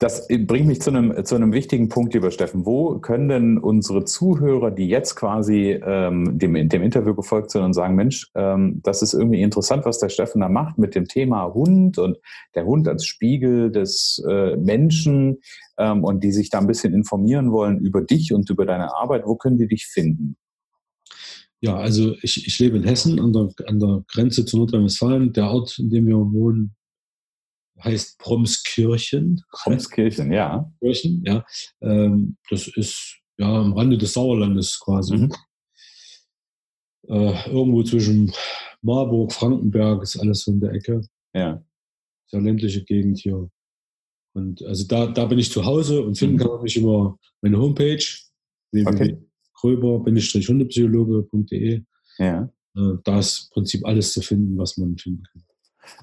Das 0.00 0.26
bringt 0.28 0.66
mich 0.66 0.80
zu 0.80 0.88
einem, 0.88 1.26
zu 1.26 1.34
einem 1.34 1.52
wichtigen 1.52 1.90
Punkt, 1.90 2.14
lieber 2.14 2.30
Steffen. 2.30 2.64
Wo 2.64 2.98
können 3.00 3.28
denn 3.28 3.58
unsere 3.58 4.06
Zuhörer, 4.06 4.70
die 4.70 4.88
jetzt 4.88 5.14
quasi 5.14 5.78
ähm, 5.84 6.38
dem, 6.38 6.70
dem 6.70 6.82
Interview 6.82 7.14
gefolgt 7.14 7.50
sind 7.50 7.64
und 7.64 7.74
sagen, 7.74 7.96
Mensch, 7.96 8.30
ähm, 8.34 8.80
das 8.82 9.02
ist 9.02 9.12
irgendwie 9.12 9.42
interessant, 9.42 9.84
was 9.84 9.98
der 9.98 10.08
Steffen 10.08 10.40
da 10.40 10.48
macht 10.48 10.78
mit 10.78 10.94
dem 10.94 11.04
Thema 11.04 11.52
Hund 11.52 11.98
und 11.98 12.16
der 12.54 12.64
Hund 12.64 12.88
als 12.88 13.04
Spiegel 13.04 13.70
des 13.70 14.24
äh, 14.26 14.56
Menschen 14.56 15.42
ähm, 15.76 16.02
und 16.02 16.24
die 16.24 16.32
sich 16.32 16.48
da 16.48 16.60
ein 16.60 16.66
bisschen 16.66 16.94
informieren 16.94 17.52
wollen 17.52 17.78
über 17.78 18.00
dich 18.00 18.32
und 18.32 18.48
über 18.48 18.64
deine 18.64 18.96
Arbeit, 18.96 19.26
wo 19.26 19.36
können 19.36 19.58
die 19.58 19.68
dich 19.68 19.84
finden? 19.86 20.38
Ja, 21.60 21.76
also 21.76 22.14
ich, 22.22 22.46
ich 22.46 22.58
lebe 22.58 22.78
in 22.78 22.84
Hessen 22.84 23.20
an 23.20 23.34
der, 23.34 23.50
an 23.66 23.78
der 23.78 24.02
Grenze 24.08 24.46
zu 24.46 24.56
Nordrhein-Westfalen. 24.56 25.34
Der 25.34 25.50
Ort, 25.50 25.78
in 25.78 25.90
dem 25.90 26.06
wir 26.06 26.16
wohnen, 26.16 26.74
heißt 27.82 28.18
Promskirchen. 28.18 29.42
Promskirchen, 29.50 30.32
ja. 30.32 30.70
Kirchen, 30.80 31.22
ja. 31.24 31.44
Ähm, 31.80 32.36
das 32.48 32.68
ist 32.68 33.18
ja 33.38 33.46
am 33.46 33.72
Rande 33.72 33.98
des 33.98 34.12
Sauerlandes 34.12 34.78
quasi. 34.80 35.16
Mhm. 35.16 35.32
Äh, 37.08 37.50
irgendwo 37.50 37.82
zwischen 37.82 38.32
Marburg, 38.82 39.32
Frankenberg 39.32 40.02
ist 40.02 40.18
alles 40.18 40.42
so 40.42 40.52
in 40.52 40.60
der 40.60 40.72
Ecke. 40.72 41.00
Ja. 41.34 41.62
Sehr 42.26 42.40
ländliche 42.40 42.84
Gegend 42.84 43.18
hier. 43.18 43.50
Und 44.32 44.62
also 44.62 44.86
da, 44.86 45.06
da 45.06 45.26
bin 45.26 45.38
ich 45.38 45.50
zu 45.50 45.64
Hause 45.64 46.02
und 46.02 46.16
finden 46.16 46.36
mhm. 46.36 46.40
kann 46.40 46.62
mich 46.62 46.76
immer 46.76 47.18
meine 47.40 47.58
Homepage 47.58 48.04
okay. 48.72 49.18
www.gröber-hundepsychologe.de. 49.62 51.82
Ja. 52.18 52.52
Äh, 52.76 52.92
da 53.04 53.18
ist 53.18 53.44
im 53.44 53.54
Prinzip 53.54 53.86
alles 53.86 54.12
zu 54.12 54.22
finden, 54.22 54.56
was 54.58 54.76
man 54.76 54.96
finden 54.96 55.24
kann. 55.24 55.42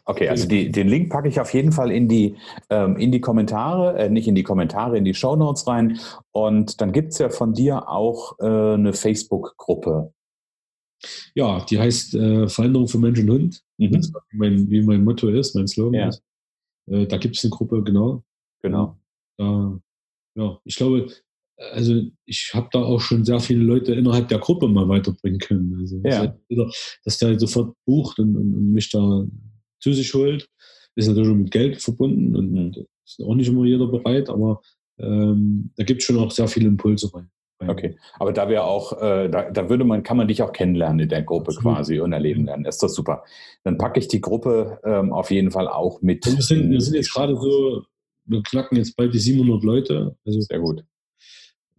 Okay, 0.05 0.29
also 0.29 0.47
die, 0.47 0.71
den 0.71 0.87
Link 0.87 1.11
packe 1.11 1.27
ich 1.27 1.39
auf 1.39 1.53
jeden 1.53 1.71
Fall 1.71 1.91
in 1.91 2.07
die, 2.07 2.35
ähm, 2.69 2.97
in 2.97 3.11
die 3.11 3.19
Kommentare, 3.19 3.97
äh, 3.97 4.09
nicht 4.09 4.27
in 4.27 4.35
die 4.35 4.43
Kommentare, 4.43 4.97
in 4.97 5.05
die 5.05 5.13
Show 5.13 5.35
Notes 5.35 5.67
rein. 5.67 5.99
Und 6.31 6.79
dann 6.79 6.91
gibt 6.91 7.13
es 7.13 7.19
ja 7.19 7.29
von 7.29 7.53
dir 7.53 7.89
auch 7.89 8.39
äh, 8.39 8.45
eine 8.45 8.93
Facebook-Gruppe. 8.93 10.13
Ja, 11.35 11.63
die 11.65 11.79
heißt 11.79 12.15
äh, 12.15 12.47
Veränderung 12.47 12.87
für 12.87 12.99
Mensch 12.99 13.19
und 13.19 13.29
Hund. 13.29 13.61
Mhm. 13.77 14.01
Mein, 14.31 14.69
wie 14.69 14.81
mein 14.81 15.03
Motto 15.03 15.27
ist, 15.27 15.55
mein 15.55 15.67
Slogan 15.67 15.93
ja. 15.93 16.07
ist. 16.07 16.23
Äh, 16.89 17.05
da 17.05 17.17
gibt 17.17 17.37
es 17.37 17.43
eine 17.43 17.51
Gruppe, 17.51 17.83
genau. 17.83 18.23
Genau. 18.61 18.97
Ja, 19.39 20.59
ich 20.63 20.75
glaube, 20.75 21.11
also 21.57 22.01
ich 22.25 22.51
habe 22.53 22.69
da 22.71 22.79
auch 22.79 23.01
schon 23.01 23.25
sehr 23.25 23.39
viele 23.39 23.63
Leute 23.63 23.93
innerhalb 23.93 24.27
der 24.27 24.39
Gruppe 24.39 24.67
mal 24.67 24.87
weiterbringen 24.87 25.39
können. 25.39 25.75
Also 25.79 25.99
ja. 26.03 26.35
dass 27.03 27.17
der 27.17 27.39
sofort 27.39 27.75
bucht 27.85 28.19
und, 28.19 28.35
und, 28.35 28.53
und 28.53 28.71
mich 28.71 28.89
da 28.89 29.25
zu 29.79 29.93
sich 29.93 30.13
holt. 30.13 30.47
Ist 30.95 31.07
natürlich 31.07 31.35
mit 31.35 31.51
Geld 31.51 31.81
verbunden 31.81 32.35
und 32.35 32.85
ist 33.05 33.21
auch 33.23 33.35
nicht 33.35 33.47
immer 33.47 33.65
jeder 33.65 33.87
bereit, 33.87 34.29
aber 34.29 34.61
ähm, 34.99 35.71
da 35.75 35.83
gibt 35.83 36.01
es 36.01 36.07
schon 36.07 36.17
auch 36.17 36.31
sehr 36.31 36.47
viele 36.47 36.67
Impulse 36.67 37.13
rein. 37.13 37.29
Okay, 37.59 37.97
aber 38.19 38.33
da 38.33 38.49
wäre 38.49 38.65
auch, 38.65 39.01
äh, 39.01 39.29
da, 39.29 39.49
da, 39.49 39.67
würde 39.67 39.83
man, 39.83 40.03
kann 40.03 40.17
man 40.17 40.27
dich 40.27 40.43
auch 40.43 40.53
kennenlernen 40.53 40.99
in 40.99 41.09
der 41.09 41.23
Gruppe 41.23 41.47
Absolut. 41.47 41.75
quasi 41.75 41.99
und 41.99 42.13
erleben 42.13 42.45
lernen. 42.45 42.65
Ist 42.65 42.83
das 42.83 42.93
super. 42.93 43.23
Dann 43.63 43.79
packe 43.79 43.99
ich 43.99 44.07
die 44.07 44.21
Gruppe 44.21 44.79
ähm, 44.83 45.11
auf 45.11 45.31
jeden 45.31 45.49
Fall 45.49 45.67
auch 45.67 46.01
mit. 46.01 46.25
wir 46.25 46.41
sind, 46.41 46.69
wir 46.69 46.81
sind 46.81 46.93
jetzt 46.93 47.11
gerade 47.11 47.35
so, 47.35 47.83
wir 48.25 48.43
knacken 48.43 48.77
jetzt 48.77 48.95
bald 48.95 49.11
die 49.13 49.19
700 49.19 49.63
Leute. 49.63 50.15
Also 50.23 50.39
Sehr 50.41 50.59
gut. 50.59 50.83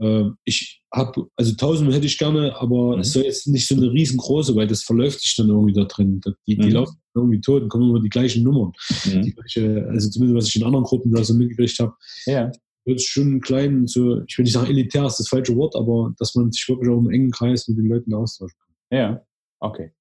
Äh, 0.00 0.30
ich 0.44 0.82
habe, 0.92 1.28
also 1.36 1.52
1000 1.52 1.92
hätte 1.92 2.06
ich 2.06 2.18
gerne, 2.18 2.56
aber 2.56 2.96
mhm. 2.96 3.00
es 3.00 3.12
soll 3.12 3.24
jetzt 3.24 3.46
nicht 3.46 3.66
so 3.66 3.76
eine 3.76 3.90
riesengroße, 3.90 4.54
weil 4.56 4.66
das 4.66 4.82
verläuft 4.82 5.20
sich 5.20 5.36
dann 5.36 5.48
irgendwie 5.48 5.72
da 5.72 5.84
drin. 5.84 6.20
Die, 6.46 6.56
die 6.56 6.66
mhm. 6.66 6.72
laufen 6.72 6.96
irgendwie 7.14 7.40
tot 7.40 7.62
und 7.62 7.68
kommen 7.68 7.90
immer 7.90 8.00
die 8.00 8.08
gleichen 8.08 8.44
Nummern. 8.44 8.72
Mhm. 9.04 9.22
Die 9.22 9.34
gleiche, 9.34 9.86
also 9.90 10.10
zumindest 10.10 10.36
was 10.36 10.48
ich 10.48 10.56
in 10.56 10.64
anderen 10.64 10.84
Gruppen 10.84 11.12
da 11.12 11.22
so 11.22 11.34
mitgekriegt 11.34 11.78
habe. 11.78 11.94
Ja. 12.26 12.50
Wird 12.84 13.02
schon 13.02 13.40
klein, 13.40 13.86
so, 13.86 14.22
ich 14.26 14.38
will 14.38 14.44
nicht 14.44 14.54
sagen 14.54 14.70
elitär 14.70 15.04
ist 15.04 15.18
das 15.18 15.28
falsche 15.28 15.54
Wort, 15.56 15.76
aber 15.76 16.14
dass 16.18 16.34
man 16.34 16.50
sich 16.50 16.66
wirklich 16.68 16.90
auch 16.90 16.98
im 16.98 17.10
engen 17.10 17.30
Kreis 17.30 17.68
mit 17.68 17.76
den 17.76 17.86
Leuten 17.86 18.14
austauschen 18.14 18.56
kann. 18.58 18.98
Ja, 18.98 19.22
okay. 19.60 19.92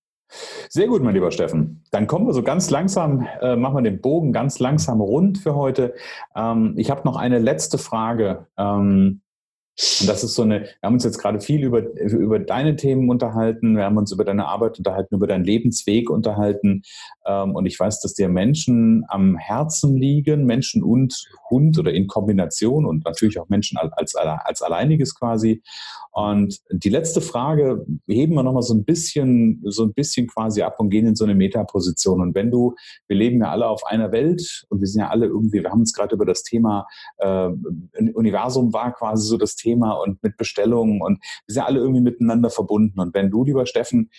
Sehr 0.70 0.88
gut, 0.88 1.02
mein 1.04 1.14
lieber 1.14 1.32
Steffen. 1.32 1.84
Dann 1.92 2.08
kommen 2.08 2.28
wir 2.28 2.34
so 2.34 2.44
ganz 2.44 2.70
langsam, 2.70 3.28
äh, 3.42 3.56
machen 3.56 3.76
wir 3.76 3.82
den 3.82 4.02
Bogen 4.02 4.34
ganz 4.34 4.60
langsam 4.60 5.02
rund 5.02 5.38
für 5.38 5.56
heute. 5.56 5.96
Ähm, 6.36 6.74
ich 6.78 6.90
habe 6.90 7.02
noch 7.06 7.16
eine 7.16 7.40
letzte 7.40 7.78
Frage. 7.78 8.48
Ähm, 8.58 9.22
und 10.00 10.10
das 10.10 10.24
ist 10.24 10.34
so 10.34 10.42
eine, 10.42 10.62
wir 10.62 10.70
haben 10.84 10.96
uns 10.96 11.04
jetzt 11.04 11.20
gerade 11.20 11.40
viel 11.40 11.64
über, 11.64 11.84
über 11.96 12.40
deine 12.40 12.76
Themen 12.76 13.10
unterhalten, 13.10 13.78
wir 13.78 13.84
haben 13.84 13.98
uns 13.98 14.12
über 14.12 14.26
deine 14.26 14.48
Arbeit 14.48 14.80
unterhalten, 14.80 15.16
über 15.16 15.28
deinen 15.28 15.44
Lebensweg 15.44 16.10
unterhalten. 16.10 16.82
Ähm, 17.26 17.54
und 17.54 17.68
ich 17.68 17.80
weiß, 17.80 18.00
dass 18.02 18.16
dir 18.16 18.28
Menschen 18.28 19.06
am 19.08 19.38
Herzen 19.38 19.96
liegen, 19.96 20.46
Menschen 20.46 20.82
und 20.82 21.28
Hund 21.50 21.78
oder 21.78 21.94
in 21.94 22.08
Kombination 22.08 22.86
und 22.88 23.06
natürlich 23.06 23.40
auch 23.40 23.50
Menschen 23.50 23.78
als, 23.78 24.16
als 24.16 24.62
alleiniges 24.64 25.14
quasi. 25.14 25.62
Und 26.12 26.60
die 26.72 26.90
letzte 26.90 27.22
Frage 27.22 27.86
heben 28.08 28.34
wir 28.34 28.42
nochmal 28.42 28.64
so 28.64 28.74
ein 28.74 28.84
bisschen, 28.84 29.62
so 29.66 29.84
ein 29.84 29.94
bisschen 29.94 30.26
quasi 30.26 30.64
ab 30.64 30.80
und 30.80 30.90
gehen 30.90 31.06
in 31.06 31.16
so 31.16 31.26
eine 31.26 31.36
Metaposition. 31.36 32.22
Und 32.22 32.34
wenn 32.34 32.50
du, 32.50 32.74
wir 33.08 33.16
leben 33.16 33.40
ja 33.42 33.52
alle 33.52 33.68
auf 33.68 33.86
einer 33.86 34.12
Welt 34.12 34.66
und 34.70 34.80
wir 34.80 34.88
sind 34.88 35.02
ja 35.02 35.10
alle 35.10 35.28
irgendwie, 35.28 35.62
wir 35.62 35.70
haben 35.70 35.82
uns 35.82 35.94
gerade 35.94 36.16
über 36.16 36.26
das 36.26 36.42
Thema 36.42 36.88
äh, 37.20 37.50
Universum 38.16 38.74
war 38.74 38.94
quasi 38.94 39.28
so 39.28 39.38
das 39.38 39.56
Thema 39.56 39.67
und 39.76 40.22
mit 40.24 40.38
Bestellungen 40.38 41.02
und 41.02 41.20
wir 41.20 41.54
sind 41.54 41.62
ja 41.62 41.66
alle 41.66 41.80
irgendwie 41.80 42.02
miteinander 42.02 42.50
verbunden. 42.50 43.00
Und 43.00 43.14
wenn 43.14 43.30
du, 43.30 43.44
lieber 43.44 43.66
Steffen, 43.66 44.10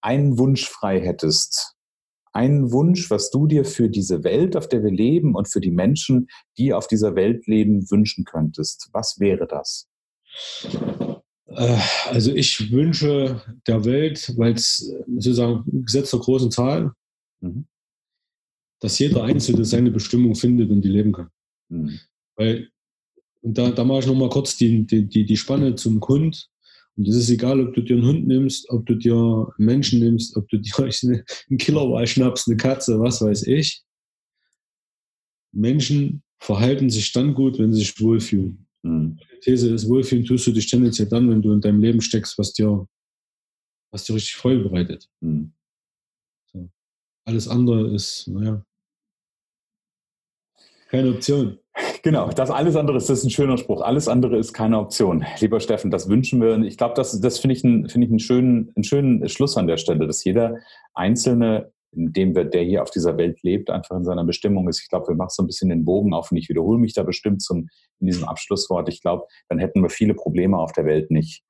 einen 0.00 0.38
Wunsch 0.38 0.68
frei 0.68 1.00
hättest, 1.00 1.76
einen 2.32 2.72
Wunsch, 2.72 3.10
was 3.10 3.30
du 3.30 3.46
dir 3.46 3.64
für 3.64 3.88
diese 3.90 4.24
Welt, 4.24 4.56
auf 4.56 4.68
der 4.68 4.82
wir 4.82 4.90
leben 4.90 5.34
und 5.34 5.48
für 5.48 5.60
die 5.60 5.70
Menschen, 5.70 6.28
die 6.58 6.72
auf 6.72 6.86
dieser 6.86 7.14
Welt 7.14 7.46
leben, 7.46 7.90
wünschen 7.90 8.24
könntest, 8.24 8.88
was 8.92 9.20
wäre 9.20 9.46
das? 9.46 9.88
Äh, 11.46 11.78
also 12.08 12.32
ich 12.32 12.70
wünsche 12.70 13.42
der 13.66 13.84
Welt, 13.84 14.34
weil 14.36 14.54
es 14.54 14.94
sozusagen 15.06 15.84
Gesetz 15.84 16.10
der 16.10 16.20
großen 16.20 16.50
Zahl, 16.50 16.92
mhm. 17.40 17.66
dass 18.80 18.98
jeder 18.98 19.24
Einzelne 19.24 19.64
seine 19.64 19.90
Bestimmung 19.90 20.34
findet 20.34 20.70
und 20.70 20.82
die 20.82 20.88
leben 20.88 21.12
kann. 21.12 21.28
Mhm. 21.68 22.00
Weil, 22.36 22.70
und 23.42 23.58
da, 23.58 23.70
da 23.70 23.84
mache 23.84 24.00
ich 24.00 24.06
nochmal 24.06 24.28
kurz 24.28 24.56
die, 24.56 24.86
die, 24.86 25.06
die, 25.06 25.26
die 25.26 25.36
Spanne 25.36 25.74
zum 25.74 26.00
Hund. 26.00 26.48
Und 26.96 27.08
es 27.08 27.16
ist 27.16 27.30
egal, 27.30 27.60
ob 27.60 27.74
du 27.74 27.80
dir 27.80 27.96
einen 27.96 28.06
Hund 28.06 28.26
nimmst, 28.26 28.68
ob 28.70 28.86
du 28.86 28.94
dir 28.94 29.14
einen 29.14 29.66
Menschen 29.66 30.00
nimmst, 30.00 30.36
ob 30.36 30.48
du 30.48 30.58
dir 30.60 30.72
einen 30.78 31.58
Killerwal 31.58 32.06
schnappst, 32.06 32.48
eine 32.48 32.56
Katze, 32.56 33.00
was 33.00 33.20
weiß 33.20 33.46
ich. 33.46 33.82
Menschen 35.52 36.22
verhalten 36.38 36.88
sich 36.88 37.12
dann 37.12 37.34
gut, 37.34 37.58
wenn 37.58 37.72
sie 37.72 37.80
sich 37.80 38.00
wohlfühlen. 38.00 38.66
Mhm. 38.82 39.18
Die 39.32 39.40
These 39.40 39.74
ist, 39.74 39.88
wohlfühlen 39.88 40.24
tust 40.24 40.46
du 40.46 40.52
dich 40.52 40.68
tendenziell 40.68 41.08
dann, 41.08 41.28
wenn 41.28 41.42
du 41.42 41.52
in 41.52 41.60
deinem 41.60 41.80
Leben 41.80 42.00
steckst, 42.00 42.38
was 42.38 42.52
dir, 42.52 42.86
was 43.90 44.04
dir 44.04 44.14
richtig 44.14 44.36
Freude 44.36 44.62
bereitet. 44.62 45.08
Mhm. 45.20 45.52
So. 46.52 46.70
Alles 47.24 47.48
andere 47.48 47.94
ist, 47.94 48.28
naja, 48.28 48.64
keine 50.88 51.10
Option. 51.10 51.58
Genau, 52.02 52.30
das 52.30 52.50
alles 52.50 52.74
andere 52.74 52.96
ist, 52.96 53.08
das 53.08 53.20
ist 53.20 53.24
ein 53.24 53.30
schöner 53.30 53.56
Spruch. 53.58 53.80
Alles 53.80 54.08
andere 54.08 54.36
ist 54.36 54.52
keine 54.52 54.78
Option. 54.78 55.24
Lieber 55.40 55.60
Steffen, 55.60 55.90
das 55.90 56.08
wünschen 56.08 56.40
wir. 56.40 56.58
Ich 56.62 56.76
glaube, 56.76 56.94
das, 56.96 57.20
das 57.20 57.38
finde 57.38 57.54
ich, 57.54 57.62
ein, 57.62 57.88
find 57.88 58.04
ich 58.04 58.10
einen, 58.10 58.18
schönen, 58.18 58.72
einen 58.74 58.82
schönen 58.82 59.28
Schluss 59.28 59.56
an 59.56 59.68
der 59.68 59.76
Stelle, 59.76 60.06
dass 60.06 60.24
jeder 60.24 60.56
Einzelne 60.94 61.72
in 61.94 62.12
dem 62.12 62.34
wir, 62.34 62.44
der 62.44 62.62
hier 62.62 62.82
auf 62.82 62.90
dieser 62.90 63.18
Welt 63.18 63.42
lebt, 63.42 63.70
einfach 63.70 63.96
in 63.96 64.04
seiner 64.04 64.24
Bestimmung 64.24 64.68
ist. 64.68 64.80
Ich 64.80 64.88
glaube, 64.88 65.08
wir 65.08 65.14
machen 65.14 65.30
so 65.30 65.42
ein 65.42 65.46
bisschen 65.46 65.68
den 65.68 65.84
Bogen 65.84 66.14
auf 66.14 66.32
und 66.32 66.38
ich 66.38 66.48
wiederhole 66.48 66.78
mich 66.78 66.94
da 66.94 67.02
bestimmt 67.02 67.42
zum, 67.42 67.68
in 68.00 68.06
diesem 68.06 68.24
Abschlusswort. 68.24 68.88
Ich 68.88 69.02
glaube, 69.02 69.26
dann 69.48 69.58
hätten 69.58 69.82
wir 69.82 69.90
viele 69.90 70.14
Probleme 70.14 70.58
auf 70.58 70.72
der 70.72 70.86
Welt 70.86 71.10
nicht. 71.10 71.44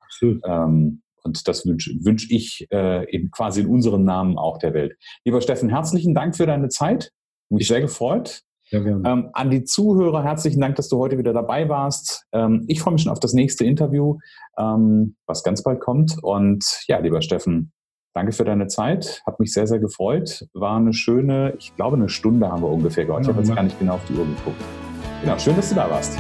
Ähm, 0.44 1.02
und 1.24 1.46
das 1.46 1.64
wünsche 1.64 1.92
wünsch 2.02 2.28
ich 2.30 2.66
äh, 2.72 3.08
eben 3.14 3.30
quasi 3.30 3.60
in 3.60 3.68
unserem 3.68 4.04
Namen 4.04 4.36
auch 4.36 4.58
der 4.58 4.74
Welt. 4.74 4.96
Lieber 5.24 5.40
Steffen, 5.40 5.68
herzlichen 5.68 6.14
Dank 6.14 6.36
für 6.36 6.46
deine 6.46 6.68
Zeit. 6.68 7.12
Mich 7.48 7.68
sehr 7.68 7.80
gefreut. 7.80 8.42
Ja, 8.72 8.80
ähm, 8.80 9.28
an 9.32 9.50
die 9.50 9.64
Zuhörer 9.64 10.22
herzlichen 10.22 10.60
Dank, 10.60 10.76
dass 10.76 10.88
du 10.88 10.98
heute 10.98 11.18
wieder 11.18 11.32
dabei 11.32 11.68
warst. 11.68 12.26
Ähm, 12.32 12.64
ich 12.68 12.80
freue 12.80 12.94
mich 12.94 13.02
schon 13.02 13.12
auf 13.12 13.20
das 13.20 13.34
nächste 13.34 13.64
Interview, 13.64 14.18
ähm, 14.58 15.16
was 15.26 15.42
ganz 15.42 15.62
bald 15.62 15.80
kommt. 15.80 16.16
Und 16.22 16.64
ja, 16.88 16.98
lieber 16.98 17.20
Steffen, 17.20 17.72
Danke 18.14 18.32
für 18.32 18.44
deine 18.44 18.66
Zeit. 18.66 19.22
Hat 19.24 19.40
mich 19.40 19.54
sehr, 19.54 19.66
sehr 19.66 19.78
gefreut. 19.78 20.46
War 20.52 20.76
eine 20.76 20.92
schöne, 20.92 21.54
ich 21.58 21.74
glaube, 21.76 21.96
eine 21.96 22.10
Stunde 22.10 22.50
haben 22.50 22.62
wir 22.62 22.68
ungefähr 22.68 23.06
gehabt. 23.06 23.22
Ich 23.22 23.28
habe 23.28 23.40
jetzt 23.40 23.54
gar 23.54 23.62
nicht 23.62 23.78
genau 23.78 23.94
auf 23.94 24.04
die 24.06 24.12
Uhr 24.12 24.26
geguckt. 24.26 24.62
Genau, 25.22 25.38
schön, 25.38 25.56
dass 25.56 25.70
du 25.70 25.76
da 25.76 25.88
warst. 25.88 26.18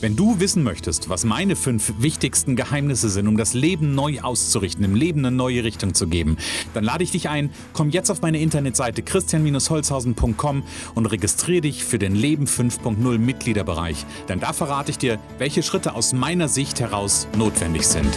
Wenn 0.00 0.14
du 0.14 0.38
wissen 0.38 0.62
möchtest, 0.62 1.08
was 1.08 1.24
meine 1.24 1.56
fünf 1.56 1.94
wichtigsten 1.98 2.54
Geheimnisse 2.54 3.08
sind, 3.08 3.26
um 3.26 3.36
das 3.36 3.52
Leben 3.52 3.96
neu 3.96 4.20
auszurichten, 4.20 4.84
im 4.84 4.94
Leben 4.94 5.26
eine 5.26 5.36
neue 5.36 5.64
Richtung 5.64 5.92
zu 5.92 6.06
geben, 6.06 6.36
dann 6.72 6.84
lade 6.84 7.02
ich 7.02 7.10
dich 7.10 7.28
ein, 7.28 7.50
komm 7.72 7.90
jetzt 7.90 8.08
auf 8.08 8.22
meine 8.22 8.38
Internetseite 8.38 9.02
christian-holzhausen.com 9.02 10.62
und 10.94 11.06
registriere 11.06 11.62
dich 11.62 11.84
für 11.84 11.98
den 11.98 12.14
Leben 12.14 12.46
5.0 12.46 13.18
Mitgliederbereich. 13.18 14.06
Denn 14.28 14.38
da 14.38 14.52
verrate 14.52 14.92
ich 14.92 14.98
dir, 14.98 15.18
welche 15.38 15.64
Schritte 15.64 15.94
aus 15.94 16.12
meiner 16.12 16.46
Sicht 16.46 16.78
heraus 16.78 17.26
notwendig 17.36 17.84
sind. 17.84 18.16